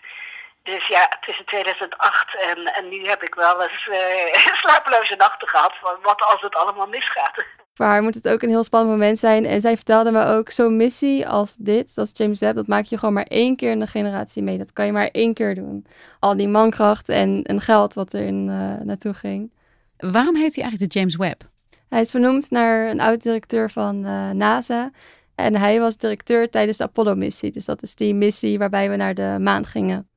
Dus 0.62 0.86
ja, 0.86 1.08
tussen 1.20 1.44
2008 1.44 2.34
en, 2.40 2.66
en 2.74 2.88
nu 2.88 3.08
heb 3.08 3.22
ik 3.22 3.34
wel 3.34 3.62
eens 3.62 3.86
uh, 3.86 4.54
slapeloze 4.62 5.14
nachten 5.16 5.48
gehad 5.48 5.74
van 5.80 5.96
wat 6.02 6.22
als 6.22 6.40
het 6.40 6.54
allemaal 6.54 6.86
misgaat. 6.86 7.44
Haar 7.86 8.02
moet 8.02 8.14
het 8.14 8.28
ook 8.28 8.42
een 8.42 8.48
heel 8.48 8.64
spannend 8.64 8.92
moment 8.92 9.18
zijn. 9.18 9.44
En 9.46 9.60
zij 9.60 9.76
vertelde 9.76 10.10
me 10.10 10.24
ook, 10.24 10.50
zo'n 10.50 10.76
missie 10.76 11.28
als 11.28 11.56
dit, 11.56 11.90
zoals 11.90 12.10
James 12.14 12.38
Webb, 12.38 12.54
dat 12.54 12.66
maak 12.66 12.84
je 12.84 12.98
gewoon 12.98 13.14
maar 13.14 13.24
één 13.24 13.56
keer 13.56 13.70
in 13.70 13.80
de 13.80 13.86
generatie 13.86 14.42
mee. 14.42 14.58
Dat 14.58 14.72
kan 14.72 14.86
je 14.86 14.92
maar 14.92 15.08
één 15.08 15.34
keer 15.34 15.54
doen. 15.54 15.86
Al 16.18 16.36
die 16.36 16.48
mankracht 16.48 17.08
en, 17.08 17.42
en 17.42 17.60
geld 17.60 17.94
wat 17.94 18.12
er 18.12 18.22
in, 18.22 18.46
uh, 18.48 18.80
naartoe 18.80 19.14
ging. 19.14 19.52
Waarom 19.96 20.36
heet 20.36 20.54
hij 20.54 20.62
eigenlijk 20.62 20.92
de 20.92 20.98
James 20.98 21.16
Webb? 21.16 21.48
Hij 21.88 22.00
is 22.00 22.10
vernoemd 22.10 22.50
naar 22.50 22.90
een 22.90 23.00
oud-directeur 23.00 23.70
van 23.70 24.06
uh, 24.06 24.30
NASA. 24.30 24.90
En 25.34 25.56
hij 25.56 25.80
was 25.80 25.96
directeur 25.96 26.50
tijdens 26.50 26.76
de 26.76 26.84
Apollo-missie. 26.84 27.50
Dus 27.50 27.64
dat 27.64 27.82
is 27.82 27.94
die 27.94 28.14
missie 28.14 28.58
waarbij 28.58 28.90
we 28.90 28.96
naar 28.96 29.14
de 29.14 29.36
maan 29.40 29.66
gingen. 29.66 30.08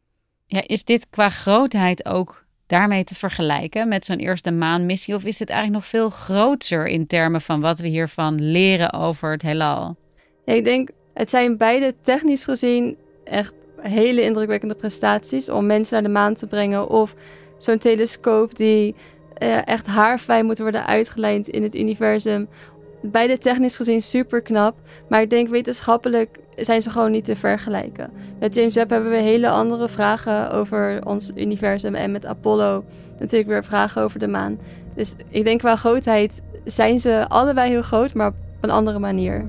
Ja, 0.45 0.63
is 0.67 0.83
dit 0.83 1.09
qua 1.09 1.29
grootheid 1.29 2.05
ook 2.05 2.42
daarmee 2.73 3.03
te 3.03 3.15
vergelijken 3.15 3.87
met 3.87 4.05
zo'n 4.05 4.17
eerste 4.17 4.51
maanmissie? 4.51 5.15
Of 5.15 5.25
is 5.25 5.39
het 5.39 5.49
eigenlijk 5.49 5.79
nog 5.79 5.89
veel 5.89 6.09
groter 6.09 6.87
in 6.87 7.07
termen 7.07 7.41
van 7.41 7.61
wat 7.61 7.79
we 7.79 7.87
hiervan 7.87 8.51
leren 8.51 8.93
over 8.93 9.31
het 9.31 9.41
heelal? 9.41 9.95
Ik 10.45 10.63
denk, 10.63 10.89
het 11.13 11.29
zijn 11.29 11.57
beide 11.57 11.95
technisch 12.01 12.43
gezien 12.43 12.97
echt 13.23 13.53
hele 13.81 14.21
indrukwekkende 14.21 14.75
prestaties 14.75 15.49
om 15.49 15.65
mensen 15.65 15.93
naar 15.93 16.03
de 16.03 16.19
maan 16.19 16.33
te 16.33 16.47
brengen. 16.47 16.89
Of 16.89 17.13
zo'n 17.57 17.77
telescoop 17.77 18.55
die 18.55 18.95
uh, 19.43 19.67
echt 19.67 19.87
haarfijn 19.87 20.45
moet 20.45 20.59
worden 20.59 20.85
uitgelijnd 20.85 21.47
in 21.47 21.63
het 21.63 21.75
universum. 21.75 22.47
Beide 23.05 23.37
technisch 23.37 23.75
gezien 23.75 24.01
super 24.01 24.41
knap, 24.41 24.75
maar 25.09 25.21
ik 25.21 25.29
denk 25.29 25.47
wetenschappelijk 25.47 26.39
zijn 26.55 26.81
ze 26.81 26.89
gewoon 26.89 27.11
niet 27.11 27.25
te 27.25 27.35
vergelijken. 27.35 28.09
Met 28.39 28.55
James 28.55 28.75
Webb 28.75 28.89
hebben 28.89 29.09
we 29.09 29.17
hele 29.17 29.49
andere 29.49 29.89
vragen 29.89 30.51
over 30.51 31.05
ons 31.05 31.31
universum 31.35 31.95
en 31.95 32.11
met 32.11 32.25
Apollo 32.25 32.83
natuurlijk 33.19 33.49
weer 33.49 33.63
vragen 33.63 34.01
over 34.01 34.19
de 34.19 34.27
maan. 34.27 34.57
Dus 34.95 35.15
ik 35.29 35.43
denk 35.43 35.59
qua 35.59 35.75
grootheid 35.75 36.41
zijn 36.65 36.99
ze 36.99 37.25
allebei 37.27 37.69
heel 37.69 37.81
groot, 37.81 38.13
maar 38.13 38.27
op 38.27 38.35
een 38.61 38.69
andere 38.69 38.99
manier. 38.99 39.45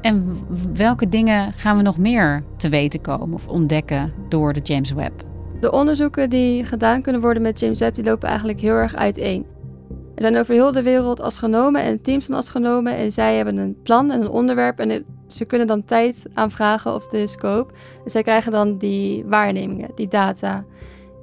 En 0.00 0.46
welke 0.74 1.08
dingen 1.08 1.52
gaan 1.52 1.76
we 1.76 1.82
nog 1.82 1.98
meer 1.98 2.42
te 2.56 2.68
weten 2.68 3.00
komen 3.00 3.34
of 3.34 3.48
ontdekken 3.48 4.12
door 4.28 4.52
de 4.52 4.60
James 4.60 4.92
Webb? 4.92 5.24
De 5.60 5.72
onderzoeken 5.72 6.30
die 6.30 6.64
gedaan 6.64 7.02
kunnen 7.02 7.20
worden 7.20 7.42
met 7.42 7.60
James 7.60 7.78
Webb, 7.78 7.94
die 7.94 8.04
lopen 8.04 8.28
eigenlijk 8.28 8.60
heel 8.60 8.74
erg 8.74 8.94
uiteen. 8.94 9.46
Er 10.14 10.22
zijn 10.22 10.36
over 10.36 10.54
heel 10.54 10.72
de 10.72 10.82
wereld 10.82 11.20
astronomen 11.20 11.82
en 11.82 12.02
teams 12.02 12.26
van 12.26 12.34
astronomen 12.34 12.96
en 12.96 13.12
zij 13.12 13.36
hebben 13.36 13.56
een 13.56 13.76
plan 13.82 14.10
en 14.10 14.20
een 14.20 14.28
onderwerp 14.28 14.78
en 14.78 15.04
ze 15.26 15.44
kunnen 15.44 15.66
dan 15.66 15.84
tijd 15.84 16.22
aanvragen 16.34 16.94
op 16.94 17.02
de 17.02 17.08
telescoop. 17.08 17.72
Dus 18.04 18.12
zij 18.12 18.22
krijgen 18.22 18.52
dan 18.52 18.78
die 18.78 19.24
waarnemingen, 19.24 19.90
die 19.94 20.08
data. 20.08 20.64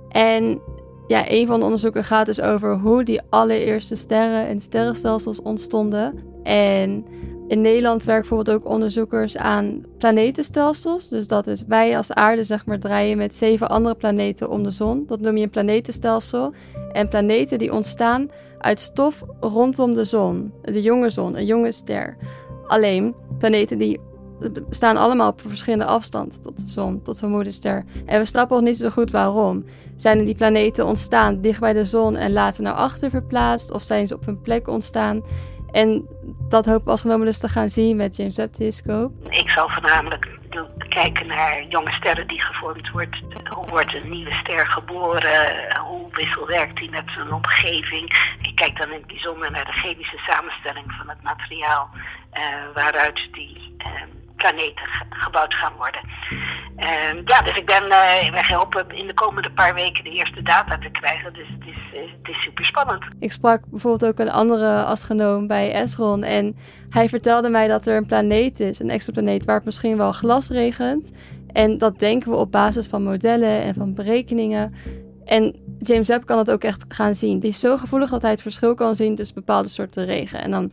En 0.10 0.62
ja, 1.08 1.32
een 1.32 1.48
van 1.48 1.60
de 1.60 1.66
onderzoeken 1.66 2.04
gaat 2.04 2.26
dus 2.26 2.42
over 2.42 2.78
hoe 2.78 3.04
die 3.04 3.22
allereerste 3.30 3.96
sterren 3.96 4.48
en 4.48 4.62
sterrenstelsels 4.62 5.42
ontstonden. 5.42 6.20
En 6.44 7.06
in 7.50 7.62
Nederland 7.62 8.04
werken 8.04 8.28
bijvoorbeeld 8.30 8.58
ook 8.58 8.72
onderzoekers 8.72 9.38
aan 9.38 9.86
planetenstelsels. 9.98 11.10
Dus 11.10 11.28
dat 11.28 11.48
is 11.48 11.64
wij 11.68 11.98
als 11.98 12.12
aarde 12.12 12.44
zeg 12.44 12.66
maar 12.66 12.80
draaien 12.80 13.18
met 13.18 13.36
zeven 13.36 13.70
andere 13.70 13.96
planeten 13.96 14.50
om 14.50 14.64
de 14.64 14.72
zon. 14.72 15.04
Dat 15.08 15.20
noem 15.20 15.38
je 15.38 15.44
een 15.44 15.50
planetenstelsel. 15.50 16.54
En 16.92 17.10
planeten 17.10 17.58
die 17.58 17.74
ontstaan 17.74 18.30
uit 18.58 18.80
stof 18.80 19.24
rondom 19.40 19.94
de 19.94 20.04
zon. 20.04 20.54
De 20.62 20.82
jonge 20.82 21.10
zon, 21.10 21.38
een 21.38 21.46
jonge 21.46 21.72
ster. 21.72 22.18
Alleen 22.68 23.16
planeten 23.38 23.78
die 23.78 24.00
staan 24.70 24.98
allemaal 24.98 25.30
op 25.30 25.42
verschillende 25.46 25.86
afstand 25.86 26.44
tot 26.44 26.62
de 26.62 26.70
zon, 26.70 27.02
tot 27.02 27.20
de 27.20 27.28
moederster. 27.28 27.86
En 28.06 28.20
we 28.20 28.26
snappen 28.26 28.56
nog 28.58 28.66
niet 28.66 28.78
zo 28.78 28.90
goed 28.90 29.12
waarom. 29.12 29.66
Zijn 29.96 30.26
die 30.26 30.36
planeten 30.36 30.86
ontstaan 30.86 31.42
dicht 31.42 31.60
bij 31.60 31.74
de 31.74 31.86
zon 31.86 32.16
en 32.16 32.32
later 32.32 32.64
naar 32.64 32.74
achter 32.74 33.10
verplaatst? 33.10 33.72
Of 33.72 33.84
zijn 33.84 34.08
ze 34.08 34.16
op 34.16 34.26
hun 34.26 34.42
plek 34.42 34.68
ontstaan? 34.68 35.22
En 35.72 36.08
dat 36.50 36.66
hopen 36.66 36.86
we 36.86 36.92
als 36.92 37.02
genomen 37.02 37.26
dus 37.26 37.40
te 37.40 37.48
gaan 37.48 37.70
zien 37.70 37.96
met 37.98 38.16
James 38.16 38.36
Webb 38.36 38.54
Telescope. 38.54 39.30
Ik 39.30 39.50
zal 39.50 39.70
voornamelijk 39.70 40.38
kijken 40.90 41.28
naar 41.28 41.64
jonge 41.64 41.92
sterren 41.92 42.28
die 42.28 42.42
gevormd 42.42 42.90
wordt. 42.90 43.16
Hoe 43.56 43.68
wordt 43.68 43.94
een 43.94 44.10
nieuwe 44.10 44.34
ster 44.34 44.68
geboren? 44.68 45.78
Hoe 45.78 46.08
wisselwerkt 46.12 46.78
die 46.78 46.90
met 46.90 47.04
zijn 47.16 47.34
omgeving? 47.34 48.36
Ik 48.42 48.56
kijk 48.56 48.78
dan 48.78 48.88
in 48.88 48.98
het 48.98 49.08
bijzonder 49.08 49.52
naar 49.52 49.66
de 49.66 49.72
chemische 49.72 50.18
samenstelling 50.18 50.92
van 50.92 51.10
het 51.10 51.22
materiaal 51.24 51.90
uh, 52.34 52.42
waaruit 52.74 53.28
die 53.32 53.76
uh, 53.78 53.86
planeten 54.44 54.88
gebouwd 55.10 55.54
gaan 55.54 55.74
worden. 55.78 56.02
Uh, 56.78 57.24
ja, 57.26 57.42
dus 57.42 57.58
ik 57.58 57.66
ben, 57.66 57.84
uh, 57.84 58.32
wij 58.32 58.46
hopen 58.48 58.90
in 58.90 59.08
de 59.08 59.14
komende 59.14 59.52
paar 59.52 59.74
weken 59.74 60.04
de 60.04 60.10
eerste 60.10 60.42
data 60.42 60.78
te 60.78 60.90
krijgen. 60.90 61.34
Dus 61.34 61.48
het 61.48 61.68
is, 61.68 61.76
uh, 61.94 62.00
het 62.18 62.36
is 62.36 62.44
super 62.44 62.66
spannend. 62.66 63.04
Ik 63.20 63.32
sprak 63.32 63.62
bijvoorbeeld 63.66 64.12
ook 64.12 64.20
een 64.20 64.32
andere 64.32 64.84
astronoom 64.84 65.48
bij 65.48 65.72
Esron. 65.72 66.24
En 66.24 66.58
hij 66.90 67.10
vertelde 67.10 67.50
mij 67.50 67.68
dat 67.68 67.88
er 67.88 67.98
een 67.98 68.06
planeet 68.06 68.60
is, 68.60 68.80
een 68.80 68.90
exoplaneet, 68.90 69.46
waar 69.46 69.56
het 69.56 69.66
misschien 69.66 69.98
wel 69.98 70.12
glas 70.12 70.50
regent. 70.50 71.12
En 71.54 71.78
dat 71.78 72.00
denken 72.00 72.32
we 72.32 72.38
op 72.38 72.52
basis 72.52 72.88
van 72.88 73.04
modellen 73.04 73.62
en 73.62 73.74
van 73.74 73.94
berekeningen. 73.94 74.74
En 75.26 75.56
James 75.80 76.08
Webb 76.08 76.26
kan 76.26 76.38
het 76.38 76.52
ook 76.52 76.64
echt 76.64 76.86
gaan 76.88 77.16
zien. 77.16 77.40
Die 77.40 77.50
is 77.50 77.60
zo 77.60 77.78
gevoelig 77.78 78.10
dat 78.10 78.22
hij 78.22 78.32
het 78.32 78.42
verschil 78.42 78.76
kan 78.76 78.96
zien 78.96 79.16
tussen 79.16 79.36
bepaalde 79.36 79.70
soorten 79.70 80.06
regen. 80.06 80.42
En 80.42 80.52
dan 80.52 80.72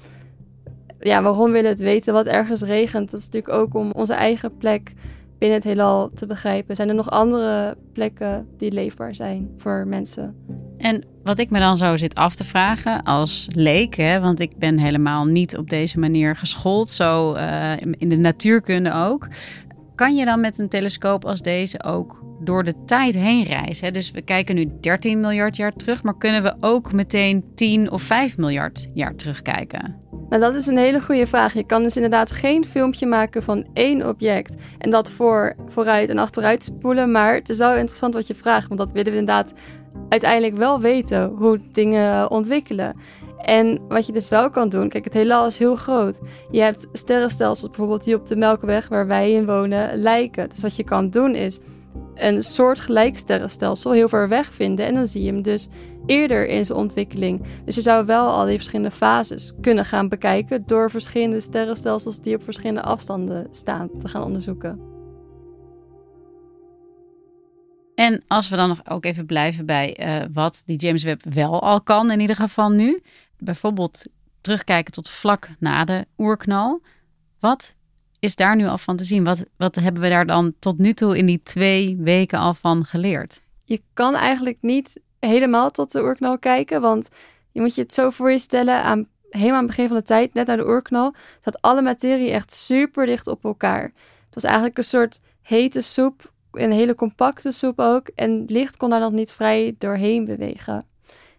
ja, 1.00 1.22
waarom 1.22 1.52
willen 1.52 1.62
we 1.62 1.68
het 1.68 1.78
weten 1.78 2.12
wat 2.12 2.26
ergens 2.26 2.62
regent? 2.62 3.10
Dat 3.10 3.20
is 3.20 3.26
natuurlijk 3.26 3.54
ook 3.54 3.74
om 3.74 3.92
onze 3.92 4.14
eigen 4.14 4.56
plek 4.56 4.92
binnen 5.38 5.58
het 5.58 5.66
heelal 5.66 6.10
te 6.14 6.26
begrijpen. 6.26 6.76
Zijn 6.76 6.88
er 6.88 6.94
nog 6.94 7.10
andere 7.10 7.76
plekken 7.92 8.48
die 8.56 8.72
leefbaar 8.72 9.14
zijn 9.14 9.50
voor 9.56 9.86
mensen? 9.86 10.34
En 10.78 11.04
wat 11.22 11.38
ik 11.38 11.50
me 11.50 11.58
dan 11.58 11.76
zo 11.76 11.96
zit 11.96 12.14
af 12.14 12.34
te 12.34 12.44
vragen 12.44 13.02
als 13.02 13.46
leek, 13.50 13.94
hè, 13.94 14.20
want 14.20 14.40
ik 14.40 14.58
ben 14.58 14.78
helemaal 14.78 15.24
niet 15.24 15.56
op 15.56 15.70
deze 15.70 15.98
manier 15.98 16.36
geschoold, 16.36 16.90
zo 16.90 17.34
uh, 17.34 17.72
in 17.76 18.08
de 18.08 18.16
natuurkunde 18.16 18.92
ook. 18.92 19.28
Kan 19.96 20.16
je 20.16 20.24
dan 20.24 20.40
met 20.40 20.58
een 20.58 20.68
telescoop 20.68 21.24
als 21.24 21.42
deze 21.42 21.82
ook 21.82 22.22
door 22.40 22.64
de 22.64 22.74
tijd 22.86 23.14
heen 23.14 23.44
reizen? 23.44 23.92
Dus 23.92 24.10
we 24.10 24.22
kijken 24.22 24.54
nu 24.54 24.70
13 24.80 25.20
miljard 25.20 25.56
jaar 25.56 25.72
terug, 25.72 26.02
maar 26.02 26.16
kunnen 26.16 26.42
we 26.42 26.54
ook 26.60 26.92
meteen 26.92 27.44
10 27.54 27.90
of 27.90 28.02
5 28.02 28.36
miljard 28.36 28.88
jaar 28.94 29.14
terugkijken? 29.14 29.96
Nou, 30.28 30.42
dat 30.42 30.54
is 30.54 30.66
een 30.66 30.76
hele 30.76 31.00
goede 31.00 31.26
vraag. 31.26 31.54
Je 31.54 31.66
kan 31.66 31.82
dus 31.82 31.96
inderdaad 31.96 32.30
geen 32.30 32.64
filmpje 32.64 33.06
maken 33.06 33.42
van 33.42 33.66
één 33.72 34.08
object 34.08 34.54
en 34.78 34.90
dat 34.90 35.10
voor, 35.10 35.54
vooruit 35.68 36.08
en 36.08 36.18
achteruit 36.18 36.64
spoelen. 36.64 37.10
Maar 37.10 37.34
het 37.34 37.48
is 37.48 37.58
wel 37.58 37.74
interessant 37.76 38.14
wat 38.14 38.26
je 38.26 38.34
vraagt, 38.34 38.68
want 38.68 38.80
dat 38.80 38.90
willen 38.90 39.12
we 39.12 39.18
inderdaad 39.18 39.52
uiteindelijk 40.08 40.56
wel 40.56 40.80
weten 40.80 41.28
hoe 41.28 41.60
dingen 41.72 42.30
ontwikkelen. 42.30 42.96
En 43.36 43.80
wat 43.88 44.06
je 44.06 44.12
dus 44.12 44.28
wel 44.28 44.50
kan 44.50 44.68
doen, 44.68 44.88
kijk, 44.88 45.04
het 45.04 45.12
heelal 45.12 45.46
is 45.46 45.58
heel 45.58 45.76
groot. 45.76 46.18
Je 46.50 46.60
hebt 46.60 46.88
sterrenstelsels 46.92 47.68
bijvoorbeeld 47.68 48.04
die 48.04 48.14
op 48.14 48.26
de 48.26 48.36
Melkweg, 48.36 48.88
waar 48.88 49.06
wij 49.06 49.32
in 49.32 49.46
wonen, 49.46 49.96
lijken. 49.96 50.48
Dus 50.48 50.60
wat 50.60 50.76
je 50.76 50.84
kan 50.84 51.10
doen 51.10 51.34
is 51.34 51.60
een 52.16 52.42
soortgelijk 52.42 53.18
sterrenstelsel 53.18 53.92
heel 53.92 54.08
ver 54.08 54.28
weg 54.28 54.52
vinden. 54.52 54.86
En 54.86 54.94
dan 54.94 55.06
zie 55.06 55.22
je 55.22 55.32
hem 55.32 55.42
dus 55.42 55.68
eerder 56.06 56.46
in 56.46 56.64
zijn 56.64 56.78
ontwikkeling. 56.78 57.42
Dus 57.64 57.74
je 57.74 57.80
zou 57.80 58.06
wel 58.06 58.28
al 58.28 58.44
die 58.44 58.56
verschillende 58.56 58.90
fases 58.90 59.52
kunnen 59.60 59.84
gaan 59.84 60.08
bekijken 60.08 60.62
door 60.66 60.90
verschillende 60.90 61.40
sterrenstelsels 61.40 62.20
die 62.20 62.36
op 62.36 62.44
verschillende 62.44 62.82
afstanden 62.82 63.48
staan 63.52 63.90
te 63.98 64.08
gaan 64.08 64.22
onderzoeken. 64.22 64.94
En 67.94 68.24
als 68.26 68.48
we 68.48 68.56
dan 68.56 68.68
nog 68.68 68.80
ook 68.88 69.04
even 69.04 69.26
blijven 69.26 69.66
bij 69.66 69.96
uh, 70.00 70.24
wat 70.32 70.62
die 70.66 70.76
James 70.76 71.02
Webb 71.02 71.34
wel 71.34 71.62
al 71.62 71.80
kan, 71.80 72.10
in 72.10 72.20
ieder 72.20 72.36
geval 72.36 72.70
nu. 72.70 73.02
Bijvoorbeeld 73.38 74.02
terugkijken 74.40 74.92
tot 74.92 75.10
vlak 75.10 75.48
na 75.58 75.84
de 75.84 76.06
oerknal. 76.18 76.80
Wat 77.40 77.74
is 78.18 78.36
daar 78.36 78.56
nu 78.56 78.66
al 78.66 78.78
van 78.78 78.96
te 78.96 79.04
zien? 79.04 79.24
Wat, 79.24 79.44
wat 79.56 79.74
hebben 79.74 80.02
we 80.02 80.08
daar 80.08 80.26
dan 80.26 80.54
tot 80.58 80.78
nu 80.78 80.92
toe 80.92 81.18
in 81.18 81.26
die 81.26 81.40
twee 81.42 81.96
weken 81.98 82.38
al 82.38 82.54
van 82.54 82.84
geleerd? 82.84 83.42
Je 83.64 83.82
kan 83.92 84.14
eigenlijk 84.14 84.58
niet 84.60 85.00
helemaal 85.20 85.70
tot 85.70 85.92
de 85.92 86.02
oerknal 86.02 86.38
kijken, 86.38 86.80
want 86.80 87.08
je 87.52 87.60
moet 87.60 87.74
je 87.74 87.82
het 87.82 87.92
zo 87.92 88.10
voor 88.10 88.30
je 88.30 88.38
stellen 88.38 88.82
aan 88.82 89.08
helemaal 89.30 89.56
aan 89.56 89.66
het 89.66 89.76
begin 89.76 89.88
van 89.88 89.96
de 89.96 90.02
tijd, 90.02 90.34
net 90.34 90.46
na 90.46 90.56
de 90.56 90.66
oerknal, 90.66 91.14
dat 91.42 91.62
alle 91.62 91.82
materie 91.82 92.30
echt 92.30 92.52
super 92.52 93.06
dicht 93.06 93.26
op 93.26 93.44
elkaar. 93.44 93.82
Het 94.24 94.34
was 94.34 94.44
eigenlijk 94.44 94.76
een 94.76 94.84
soort 94.84 95.20
hete 95.42 95.80
soep, 95.80 96.32
een 96.52 96.72
hele 96.72 96.94
compacte 96.94 97.52
soep 97.52 97.78
ook, 97.80 98.08
en 98.08 98.44
licht 98.46 98.76
kon 98.76 98.90
daar 98.90 99.00
nog 99.00 99.12
niet 99.12 99.32
vrij 99.32 99.74
doorheen 99.78 100.24
bewegen. 100.24 100.84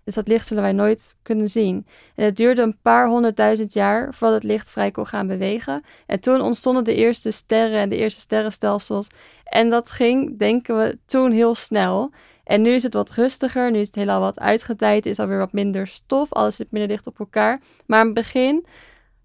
Dus 0.08 0.16
dat 0.16 0.28
licht 0.28 0.48
zullen 0.48 0.64
wij 0.64 0.72
nooit 0.72 1.16
kunnen 1.22 1.50
zien. 1.50 1.86
En 2.16 2.26
het 2.26 2.36
duurde 2.36 2.62
een 2.62 2.78
paar 2.82 3.08
honderdduizend 3.08 3.74
jaar 3.74 4.14
voordat 4.14 4.42
het 4.42 4.52
licht 4.52 4.72
vrij 4.72 4.92
kon 4.92 5.06
gaan 5.06 5.28
bewegen. 5.28 5.84
En 6.06 6.20
toen 6.20 6.42
ontstonden 6.42 6.84
de 6.84 6.96
eerste 6.96 7.32
sterren 7.32 7.80
en 7.80 7.90
de 7.90 7.96
eerste 7.96 8.20
sterrenstelsels. 8.20 9.08
En 9.44 9.70
dat 9.70 9.90
ging, 9.90 10.40
denken 10.40 10.78
we, 10.78 10.98
toen 11.06 11.32
heel 11.32 11.56
snel. 11.56 12.12
En 12.44 12.62
nu 12.62 12.70
is 12.70 12.84
het 12.84 12.94
wat 12.94 13.12
rustiger, 13.12 13.72
nu 13.72 13.80
is 13.80 13.86
het 13.86 13.96
heelal 13.96 14.20
wat 14.20 14.40
uitgedijd, 14.40 15.06
is 15.06 15.20
alweer 15.20 15.38
wat 15.38 15.54
minder 15.54 15.88
stof, 15.88 16.34
alles 16.34 16.56
zit 16.56 16.72
minder 16.72 16.90
dicht 16.90 17.08
op 17.08 17.20
elkaar. 17.20 17.62
Maar 17.86 18.00
aan 18.00 18.06
het 18.06 18.16
begin 18.16 18.66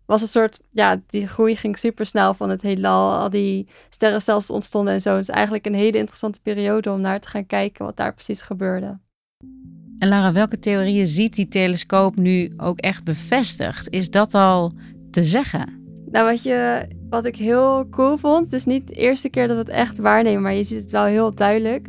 was 0.06 0.20
een 0.20 0.28
soort, 0.28 0.58
ja, 0.70 1.00
die 1.06 1.28
groei 1.28 1.56
ging 1.56 1.78
super 1.78 2.06
snel 2.06 2.34
van 2.34 2.50
het 2.50 2.62
heelal, 2.62 3.12
al 3.12 3.30
die 3.30 3.66
sterrenstelsels 3.90 4.56
ontstonden 4.56 4.94
en 4.94 5.00
zo. 5.00 5.10
Het 5.10 5.22
is 5.22 5.28
eigenlijk 5.28 5.66
een 5.66 5.74
hele 5.74 5.98
interessante 5.98 6.40
periode 6.40 6.92
om 6.92 7.00
naar 7.00 7.20
te 7.20 7.28
gaan 7.28 7.46
kijken 7.46 7.84
wat 7.84 7.96
daar 7.96 8.14
precies 8.14 8.40
gebeurde. 8.40 8.98
En 9.98 10.08
Lara, 10.08 10.32
welke 10.32 10.58
theorieën 10.58 11.06
ziet 11.06 11.34
die 11.34 11.48
telescoop 11.48 12.16
nu 12.16 12.52
ook 12.56 12.78
echt 12.78 13.04
bevestigd? 13.04 13.90
Is 13.90 14.10
dat 14.10 14.34
al 14.34 14.72
te 15.10 15.24
zeggen? 15.24 15.80
Nou, 16.10 16.26
wat, 16.26 16.42
je, 16.42 16.88
wat 17.10 17.24
ik 17.24 17.36
heel 17.36 17.88
cool 17.90 18.16
vond, 18.16 18.44
het 18.44 18.52
is 18.52 18.64
niet 18.64 18.88
de 18.88 18.94
eerste 18.94 19.28
keer 19.28 19.48
dat 19.48 19.56
we 19.56 19.62
het 19.62 19.72
echt 19.72 19.98
waarnemen, 19.98 20.42
maar 20.42 20.54
je 20.54 20.64
ziet 20.64 20.80
het 20.80 20.92
wel 20.92 21.04
heel 21.04 21.34
duidelijk. 21.34 21.88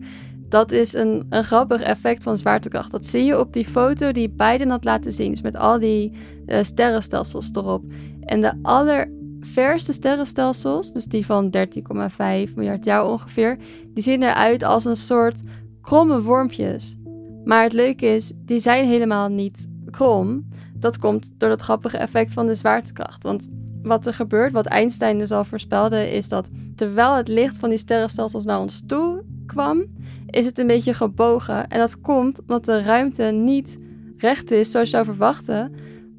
Dat 0.49 0.71
is 0.71 0.93
een, 0.93 1.25
een 1.29 1.43
grappig 1.43 1.81
effect 1.81 2.23
van 2.23 2.37
zwaartekracht. 2.37 2.91
Dat 2.91 3.05
zie 3.05 3.23
je 3.23 3.39
op 3.39 3.53
die 3.53 3.65
foto 3.65 4.11
die 4.11 4.29
Biden 4.29 4.69
had 4.69 4.83
laten 4.83 5.11
zien. 5.11 5.29
Dus 5.29 5.41
met 5.41 5.55
al 5.55 5.79
die 5.79 6.11
uh, 6.45 6.63
sterrenstelsels 6.63 7.49
erop. 7.53 7.83
En 8.19 8.41
de 8.41 8.53
allerverste 8.61 9.93
sterrenstelsels, 9.93 10.93
dus 10.93 11.05
die 11.05 11.25
van 11.25 11.55
13,5 11.57 12.53
miljard 12.55 12.85
jaar 12.85 13.05
ongeveer, 13.05 13.57
die 13.93 14.03
zien 14.03 14.23
eruit 14.23 14.63
als 14.63 14.85
een 14.85 14.95
soort 14.95 15.41
kromme 15.81 16.21
wormpjes. 16.21 16.95
Maar 17.43 17.63
het 17.63 17.73
leuke 17.73 18.05
is, 18.05 18.31
die 18.35 18.59
zijn 18.59 18.87
helemaal 18.87 19.29
niet 19.29 19.67
krom. 19.91 20.47
Dat 20.73 20.97
komt 20.97 21.31
door 21.37 21.49
dat 21.49 21.61
grappige 21.61 21.97
effect 21.97 22.33
van 22.33 22.47
de 22.47 22.55
zwaartekracht. 22.55 23.23
Want 23.23 23.49
wat 23.81 24.05
er 24.05 24.13
gebeurt, 24.13 24.51
wat 24.51 24.65
Einstein 24.65 25.17
dus 25.17 25.31
al 25.31 25.45
voorspelde, 25.45 26.11
is 26.11 26.29
dat 26.29 26.49
terwijl 26.75 27.15
het 27.15 27.27
licht 27.27 27.55
van 27.55 27.69
die 27.69 27.77
sterrenstelsels 27.77 28.45
naar 28.45 28.59
ons 28.59 28.81
toe 28.87 29.23
kwam, 29.45 29.85
is 30.29 30.45
het 30.45 30.59
een 30.59 30.67
beetje 30.67 30.93
gebogen. 30.93 31.67
En 31.67 31.79
dat 31.79 32.01
komt 32.01 32.39
omdat 32.39 32.65
de 32.65 32.81
ruimte 32.81 33.23
niet 33.23 33.77
recht 34.17 34.51
is 34.51 34.71
zoals 34.71 34.89
je 34.89 34.95
zou 34.95 35.05
verwachten, 35.05 35.71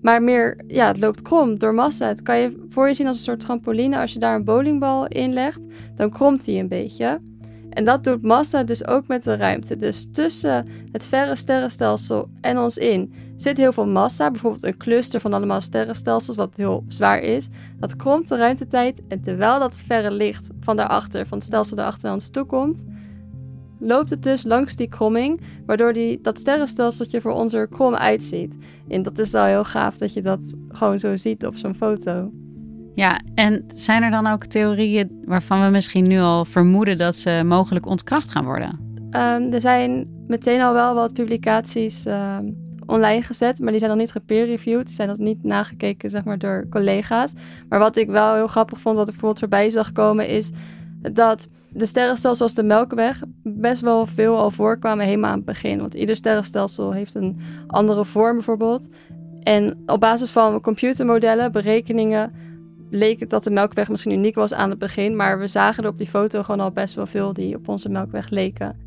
maar 0.04 0.22
meer, 0.22 0.60
ja, 0.66 0.86
het 0.86 0.98
loopt 0.98 1.22
krom 1.22 1.58
door 1.58 1.74
massa. 1.74 2.08
Het 2.08 2.22
kan 2.22 2.38
je 2.38 2.66
voor 2.68 2.88
je 2.88 2.94
zien 2.94 3.06
als 3.06 3.16
een 3.16 3.22
soort 3.22 3.40
trampoline. 3.40 3.98
Als 4.00 4.12
je 4.12 4.18
daar 4.18 4.34
een 4.34 4.44
bowlingbal 4.44 5.06
in 5.06 5.32
legt, 5.32 5.60
dan 5.96 6.10
kromt 6.10 6.44
die 6.44 6.60
een 6.60 6.68
beetje. 6.68 7.20
En 7.74 7.84
dat 7.84 8.04
doet 8.04 8.22
massa 8.22 8.64
dus 8.64 8.86
ook 8.86 9.06
met 9.06 9.24
de 9.24 9.36
ruimte. 9.36 9.76
Dus 9.76 10.06
tussen 10.12 10.68
het 10.92 11.06
verre 11.06 11.36
sterrenstelsel 11.36 12.28
en 12.40 12.58
ons 12.58 12.76
in 12.76 13.12
zit 13.36 13.56
heel 13.56 13.72
veel 13.72 13.86
massa. 13.86 14.30
Bijvoorbeeld 14.30 14.62
een 14.62 14.76
cluster 14.76 15.20
van 15.20 15.32
allemaal 15.32 15.60
sterrenstelsels, 15.60 16.36
wat 16.36 16.52
heel 16.56 16.84
zwaar 16.88 17.20
is. 17.20 17.46
Dat 17.78 17.96
kromt 17.96 18.28
de 18.28 18.36
ruimtetijd. 18.36 19.02
En 19.08 19.22
terwijl 19.22 19.58
dat 19.58 19.80
verre 19.80 20.10
licht 20.10 20.48
van 20.60 20.76
daarachter, 20.76 21.26
van 21.26 21.38
het 21.38 21.46
stelsel 21.46 21.76
daarachter 21.76 22.04
naar 22.04 22.14
ons 22.14 22.28
toe 22.28 22.44
komt, 22.44 22.84
loopt 23.78 24.10
het 24.10 24.22
dus 24.22 24.44
langs 24.44 24.76
die 24.76 24.88
kromming, 24.88 25.40
waardoor 25.66 25.92
die, 25.92 26.20
dat 26.20 26.38
sterrenstelseltje 26.38 27.20
voor 27.20 27.32
ons 27.32 27.52
er 27.52 27.68
krom 27.68 27.94
uitziet. 27.94 28.56
En 28.88 29.02
dat 29.02 29.18
is 29.18 29.30
wel 29.30 29.44
heel 29.44 29.64
gaaf 29.64 29.96
dat 29.96 30.12
je 30.12 30.22
dat 30.22 30.56
gewoon 30.68 30.98
zo 30.98 31.16
ziet 31.16 31.46
op 31.46 31.56
zo'n 31.56 31.74
foto. 31.74 32.32
Ja, 32.94 33.20
en 33.34 33.64
zijn 33.74 34.02
er 34.02 34.10
dan 34.10 34.26
ook 34.26 34.44
theorieën 34.44 35.22
waarvan 35.24 35.64
we 35.64 35.70
misschien 35.70 36.08
nu 36.08 36.20
al 36.20 36.44
vermoeden 36.44 36.98
dat 36.98 37.16
ze 37.16 37.42
mogelijk 37.44 37.86
ontkracht 37.86 38.30
gaan 38.30 38.44
worden? 38.44 38.78
Um, 39.10 39.52
er 39.52 39.60
zijn 39.60 40.06
meteen 40.26 40.60
al 40.60 40.72
wel 40.72 40.94
wat 40.94 41.12
publicaties 41.12 42.04
ehm, 42.04 42.50
online 42.86 43.22
gezet, 43.22 43.58
maar 43.58 43.70
die 43.70 43.78
zijn 43.78 43.90
nog 43.90 44.00
niet 44.00 44.12
gepeer-reviewed. 44.12 44.90
Zijn 44.90 45.08
nog 45.08 45.18
niet 45.18 45.42
nagekeken 45.42 46.10
zeg 46.10 46.24
maar, 46.24 46.38
door 46.38 46.66
collega's. 46.70 47.32
Maar 47.68 47.78
wat 47.78 47.96
ik 47.96 48.08
wel 48.08 48.34
heel 48.34 48.46
grappig 48.46 48.80
vond, 48.80 48.96
wat 48.96 49.06
ik 49.06 49.12
bijvoorbeeld 49.12 49.40
voorbij 49.40 49.70
zag 49.70 49.92
komen, 49.92 50.28
is 50.28 50.50
dat 51.12 51.46
de 51.68 51.86
sterrenstelsels 51.86 52.36
zoals 52.36 52.54
de 52.54 52.62
Melkweg 52.62 53.22
best 53.42 53.82
wel 53.82 54.06
veel 54.06 54.38
al 54.38 54.50
voorkwamen 54.50 55.06
helemaal 55.06 55.30
aan 55.30 55.36
het 55.36 55.44
begin. 55.44 55.78
Want 55.80 55.94
ieder 55.94 56.16
sterrenstelsel 56.16 56.92
heeft 56.92 57.14
een 57.14 57.40
andere 57.66 58.04
vorm 58.04 58.34
bijvoorbeeld. 58.34 58.86
En 59.42 59.82
op 59.86 60.00
basis 60.00 60.30
van 60.30 60.60
computermodellen, 60.60 61.52
berekeningen, 61.52 62.32
leek 62.94 63.20
het 63.20 63.30
dat 63.30 63.44
de 63.44 63.50
Melkweg 63.50 63.88
misschien 63.88 64.12
uniek 64.12 64.34
was 64.34 64.52
aan 64.52 64.70
het 64.70 64.78
begin. 64.78 65.16
Maar 65.16 65.38
we 65.38 65.48
zagen 65.48 65.84
er 65.84 65.90
op 65.90 65.98
die 65.98 66.06
foto 66.06 66.42
gewoon 66.42 66.60
al 66.60 66.72
best 66.72 66.94
wel 66.94 67.06
veel 67.06 67.32
die 67.32 67.56
op 67.56 67.68
onze 67.68 67.88
Melkweg 67.88 68.28
leken. 68.28 68.78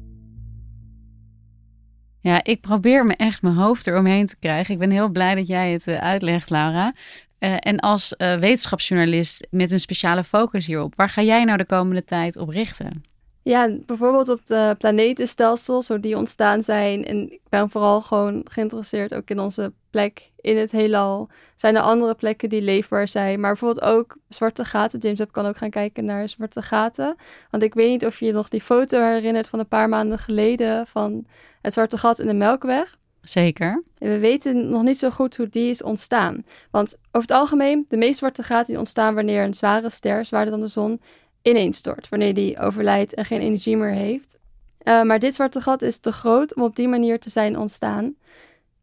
Ja, 2.21 2.43
ik 2.43 2.61
probeer 2.61 3.05
me 3.05 3.15
echt 3.15 3.41
mijn 3.41 3.55
hoofd 3.55 3.87
eromheen 3.87 4.27
te 4.27 4.35
krijgen. 4.39 4.73
Ik 4.73 4.79
ben 4.79 4.91
heel 4.91 5.09
blij 5.09 5.35
dat 5.35 5.47
jij 5.47 5.71
het 5.71 5.87
eh, 5.87 5.97
uitlegt, 5.97 6.49
Laura. 6.49 6.93
Uh, 7.39 7.55
en 7.59 7.79
als 7.79 8.13
uh, 8.17 8.35
wetenschapsjournalist 8.35 9.47
met 9.49 9.71
een 9.71 9.79
speciale 9.79 10.23
focus 10.23 10.65
hierop, 10.65 10.95
waar 10.95 11.09
ga 11.09 11.21
jij 11.21 11.43
nou 11.43 11.57
de 11.57 11.65
komende 11.65 12.03
tijd 12.03 12.37
op 12.37 12.49
richten? 12.49 13.03
Ja, 13.47 13.69
bijvoorbeeld 13.85 14.29
op 14.29 14.45
de 14.45 14.75
planetenstelsels, 14.77 15.87
hoe 15.87 15.99
die 15.99 16.17
ontstaan 16.17 16.63
zijn. 16.63 17.05
En 17.05 17.31
ik 17.31 17.39
ben 17.49 17.69
vooral 17.69 18.01
gewoon 18.01 18.45
geïnteresseerd 18.51 19.13
ook 19.13 19.29
in 19.29 19.39
onze 19.39 19.73
plek 19.89 20.31
in 20.41 20.57
het 20.57 20.71
heelal. 20.71 21.29
Zijn 21.55 21.75
er 21.75 21.81
andere 21.81 22.15
plekken 22.15 22.49
die 22.49 22.61
leefbaar 22.61 23.07
zijn? 23.07 23.39
Maar 23.39 23.51
bijvoorbeeld 23.51 23.85
ook 23.85 24.17
zwarte 24.29 24.65
gaten. 24.65 24.99
James 24.99 25.17
Webb 25.17 25.31
kan 25.31 25.45
ook 25.45 25.57
gaan 25.57 25.69
kijken 25.69 26.05
naar 26.05 26.29
zwarte 26.29 26.61
gaten. 26.61 27.15
Want 27.51 27.63
ik 27.63 27.73
weet 27.73 27.89
niet 27.89 28.05
of 28.05 28.19
je 28.19 28.25
je 28.25 28.31
nog 28.31 28.49
die 28.49 28.61
foto 28.61 29.01
herinnert 29.01 29.49
van 29.49 29.59
een 29.59 29.67
paar 29.67 29.89
maanden 29.89 30.19
geleden 30.19 30.87
van 30.87 31.25
het 31.61 31.73
zwarte 31.73 31.97
gat 31.97 32.19
in 32.19 32.27
de 32.27 32.33
Melkweg. 32.33 32.97
Zeker. 33.21 33.83
we 33.97 34.19
weten 34.19 34.69
nog 34.69 34.83
niet 34.83 34.99
zo 34.99 35.09
goed 35.09 35.37
hoe 35.37 35.49
die 35.49 35.69
is 35.69 35.83
ontstaan. 35.83 36.45
Want 36.71 36.95
over 36.95 37.27
het 37.27 37.31
algemeen, 37.31 37.85
de 37.89 37.97
meeste 37.97 38.17
zwarte 38.17 38.43
gaten 38.43 38.67
die 38.67 38.77
ontstaan 38.77 39.15
wanneer 39.15 39.43
een 39.43 39.53
zware 39.53 39.89
ster, 39.89 40.25
zwaarder 40.25 40.51
dan 40.51 40.61
de 40.61 40.67
zon, 40.67 41.01
ineenstort. 41.41 42.09
Wanneer 42.09 42.33
die 42.33 42.59
overlijdt 42.59 43.13
en 43.13 43.25
geen 43.25 43.41
energie 43.41 43.77
meer 43.77 43.93
heeft. 43.93 44.37
Uh, 44.83 45.03
maar 45.03 45.19
dit 45.19 45.35
zwarte 45.35 45.61
gat 45.61 45.81
is 45.81 45.97
te 45.97 46.11
groot 46.11 46.55
om 46.55 46.63
op 46.63 46.75
die 46.75 46.87
manier 46.87 47.19
te 47.19 47.29
zijn 47.29 47.57
ontstaan. 47.57 48.15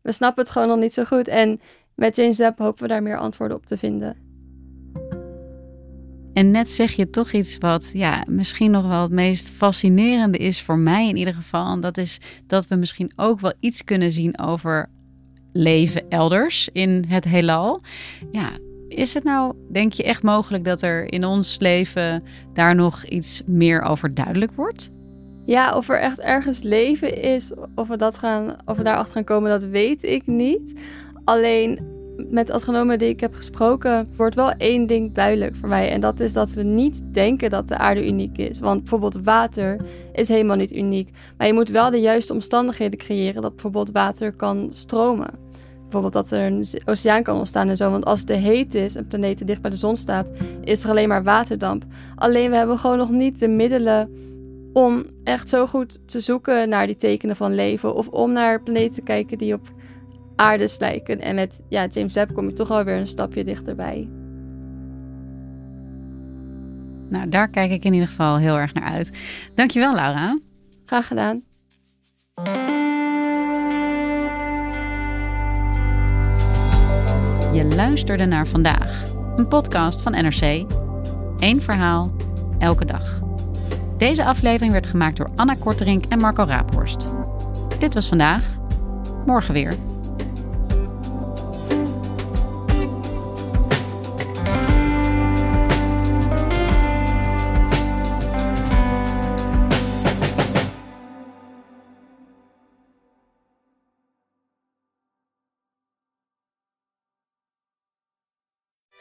We 0.03 0.13
snappen 0.13 0.43
het 0.43 0.53
gewoon 0.53 0.69
nog 0.69 0.79
niet 0.79 0.95
zo 0.95 1.05
goed. 1.05 1.29
En 1.29 1.61
met 1.95 2.17
James 2.17 2.37
Webb 2.37 2.59
hopen 2.59 2.83
we 2.83 2.89
daar 2.89 3.03
meer 3.03 3.19
antwoorden 3.19 3.57
op 3.57 3.67
te 3.67 3.77
vinden. 3.77 4.17
En 6.35 6.51
net 6.51 6.71
zeg 6.71 6.93
je 6.93 7.11
toch 7.11 7.33
iets 7.33 7.59
wat 7.59 7.91
ja, 7.93 8.25
misschien 8.29 8.71
nog 8.71 8.89
wel 8.89 9.03
het 9.03 9.11
meest 9.11 9.51
fascinerende 9.51 10.39
is 10.39 10.63
voor 10.63 10.79
mij 10.79 11.09
in 11.09 11.17
ieder 11.17 11.35
geval. 11.35 11.73
En 11.73 11.81
dat 11.81 11.97
is 11.97 12.21
dat 12.47 12.67
we 12.67 12.75
misschien 12.75 13.13
ook 13.17 13.41
wel 13.41 13.53
iets 13.61 13.85
kunnen 13.85 14.13
zien 14.13 14.39
over 14.39 14.91
leven 15.53 16.09
elders 16.09 16.69
in 16.73 17.05
het 17.09 17.25
heelal. 17.25 17.81
Ja, 18.31 18.51
is 18.95 19.15
het 19.15 19.25
nou, 19.25 19.55
denk 19.71 19.93
je 19.93 20.03
echt 20.03 20.23
mogelijk 20.23 20.65
dat 20.65 20.83
er 20.83 21.13
in 21.13 21.25
ons 21.25 21.59
leven 21.59 22.23
daar 22.53 22.75
nog 22.75 23.05
iets 23.05 23.43
meer 23.47 23.83
over 23.83 24.15
duidelijk 24.15 24.53
wordt? 24.53 24.91
Ja, 25.47 25.77
of 25.77 25.89
er 25.89 26.01
echt 26.01 26.21
ergens 26.21 26.63
leven 26.63 27.23
is, 27.23 27.53
of 27.75 27.89
we, 27.89 27.97
dat 27.97 28.19
gaan, 28.19 28.57
of 28.65 28.77
we 28.77 28.83
daarachter 28.83 29.15
gaan 29.15 29.25
komen, 29.25 29.51
dat 29.51 29.65
weet 29.65 30.03
ik 30.03 30.27
niet. 30.27 30.81
Alleen 31.25 31.93
met 32.31 32.51
astronomen 32.51 32.99
die 32.99 33.09
ik 33.09 33.21
heb 33.21 33.35
gesproken, 33.35 34.09
wordt 34.17 34.35
wel 34.35 34.51
één 34.51 34.87
ding 34.87 35.15
duidelijk 35.15 35.57
voor 35.57 35.69
mij. 35.69 35.91
En 35.91 36.01
dat 36.01 36.21
is 36.21 36.33
dat 36.33 36.53
we 36.53 36.63
niet 36.63 37.03
denken 37.13 37.51
dat 37.51 37.69
de 37.69 37.79
aarde 37.79 38.07
uniek 38.07 38.39
is. 38.39 38.61
Want 38.61 38.81
bijvoorbeeld 38.81 39.25
water 39.25 39.81
is 40.13 40.29
helemaal 40.29 40.57
niet 40.57 40.75
uniek. 40.75 41.09
Maar 41.37 41.47
je 41.47 41.53
moet 41.53 41.69
wel 41.69 41.91
de 41.91 42.01
juiste 42.01 42.33
omstandigheden 42.33 42.99
creëren 42.99 43.43
dat 43.43 43.53
bijvoorbeeld 43.53 43.91
water 43.91 44.33
kan 44.33 44.69
stromen. 44.71 45.44
Bijvoorbeeld 45.95 46.29
dat 46.31 46.39
er 46.39 46.47
een 46.47 46.65
oceaan 46.85 47.23
kan 47.23 47.39
ontstaan 47.39 47.69
en 47.69 47.77
zo. 47.77 47.91
Want 47.91 48.05
als 48.05 48.19
het 48.19 48.29
te 48.29 48.35
heet 48.35 48.75
is 48.75 48.95
en 48.95 49.07
planeten 49.07 49.47
dicht 49.47 49.61
bij 49.61 49.71
de 49.71 49.77
zon 49.77 49.97
staat, 49.97 50.29
is 50.61 50.85
er 50.85 50.91
alleen 50.91 51.09
maar 51.09 51.23
waterdamp. 51.23 51.85
Alleen 52.15 52.51
we 52.51 52.57
hebben 52.57 52.79
gewoon 52.79 52.99
nog 52.99 53.11
niet 53.11 53.39
de 53.39 53.49
middelen 53.49 54.11
om 54.73 55.05
echt 55.25 55.49
zo 55.49 55.67
goed 55.67 56.09
te 56.09 56.21
zoeken 56.21 56.69
naar 56.69 56.87
die 56.87 56.97
tekenen 56.97 57.37
van 57.37 57.55
leven. 57.55 57.95
Of 57.95 58.09
om 58.09 58.33
naar 58.33 58.63
planeten 58.63 58.95
te 58.95 59.03
kijken 59.03 59.39
die 59.39 59.55
op 59.55 59.73
aardes 60.37 60.79
lijken. 60.79 61.21
En 61.21 61.35
met 61.35 61.63
ja, 61.69 61.87
James 61.87 62.13
Webb 62.13 62.35
kom 62.35 62.47
je 62.47 62.53
toch 62.53 62.71
alweer 62.71 62.97
een 62.97 63.07
stapje 63.07 63.45
dichterbij. 63.45 64.09
Nou, 67.09 67.29
daar 67.29 67.49
kijk 67.49 67.71
ik 67.71 67.85
in 67.85 67.93
ieder 67.93 68.09
geval 68.09 68.37
heel 68.37 68.57
erg 68.57 68.73
naar 68.73 68.85
uit. 68.85 69.11
Dankjewel, 69.55 69.95
Laura. 69.95 70.39
Graag 70.87 71.07
gedaan. 71.07 71.43
Je 77.55 77.65
luisterde 77.65 78.25
naar 78.25 78.47
vandaag, 78.47 79.03
een 79.37 79.49
podcast 79.49 80.03
van 80.03 80.13
NRC. 80.13 80.65
Eén 81.39 81.61
verhaal, 81.61 82.13
elke 82.59 82.85
dag. 82.85 83.19
Deze 83.99 84.25
aflevering 84.25 84.73
werd 84.73 84.87
gemaakt 84.87 85.17
door 85.17 85.31
Anna 85.37 85.55
Korterink 85.61 86.05
en 86.05 86.19
Marco 86.19 86.45
Raaphorst. 86.45 87.07
Dit 87.79 87.95
was 87.95 88.09
vandaag, 88.09 88.43
morgen 89.27 89.55
weer. 89.55 89.75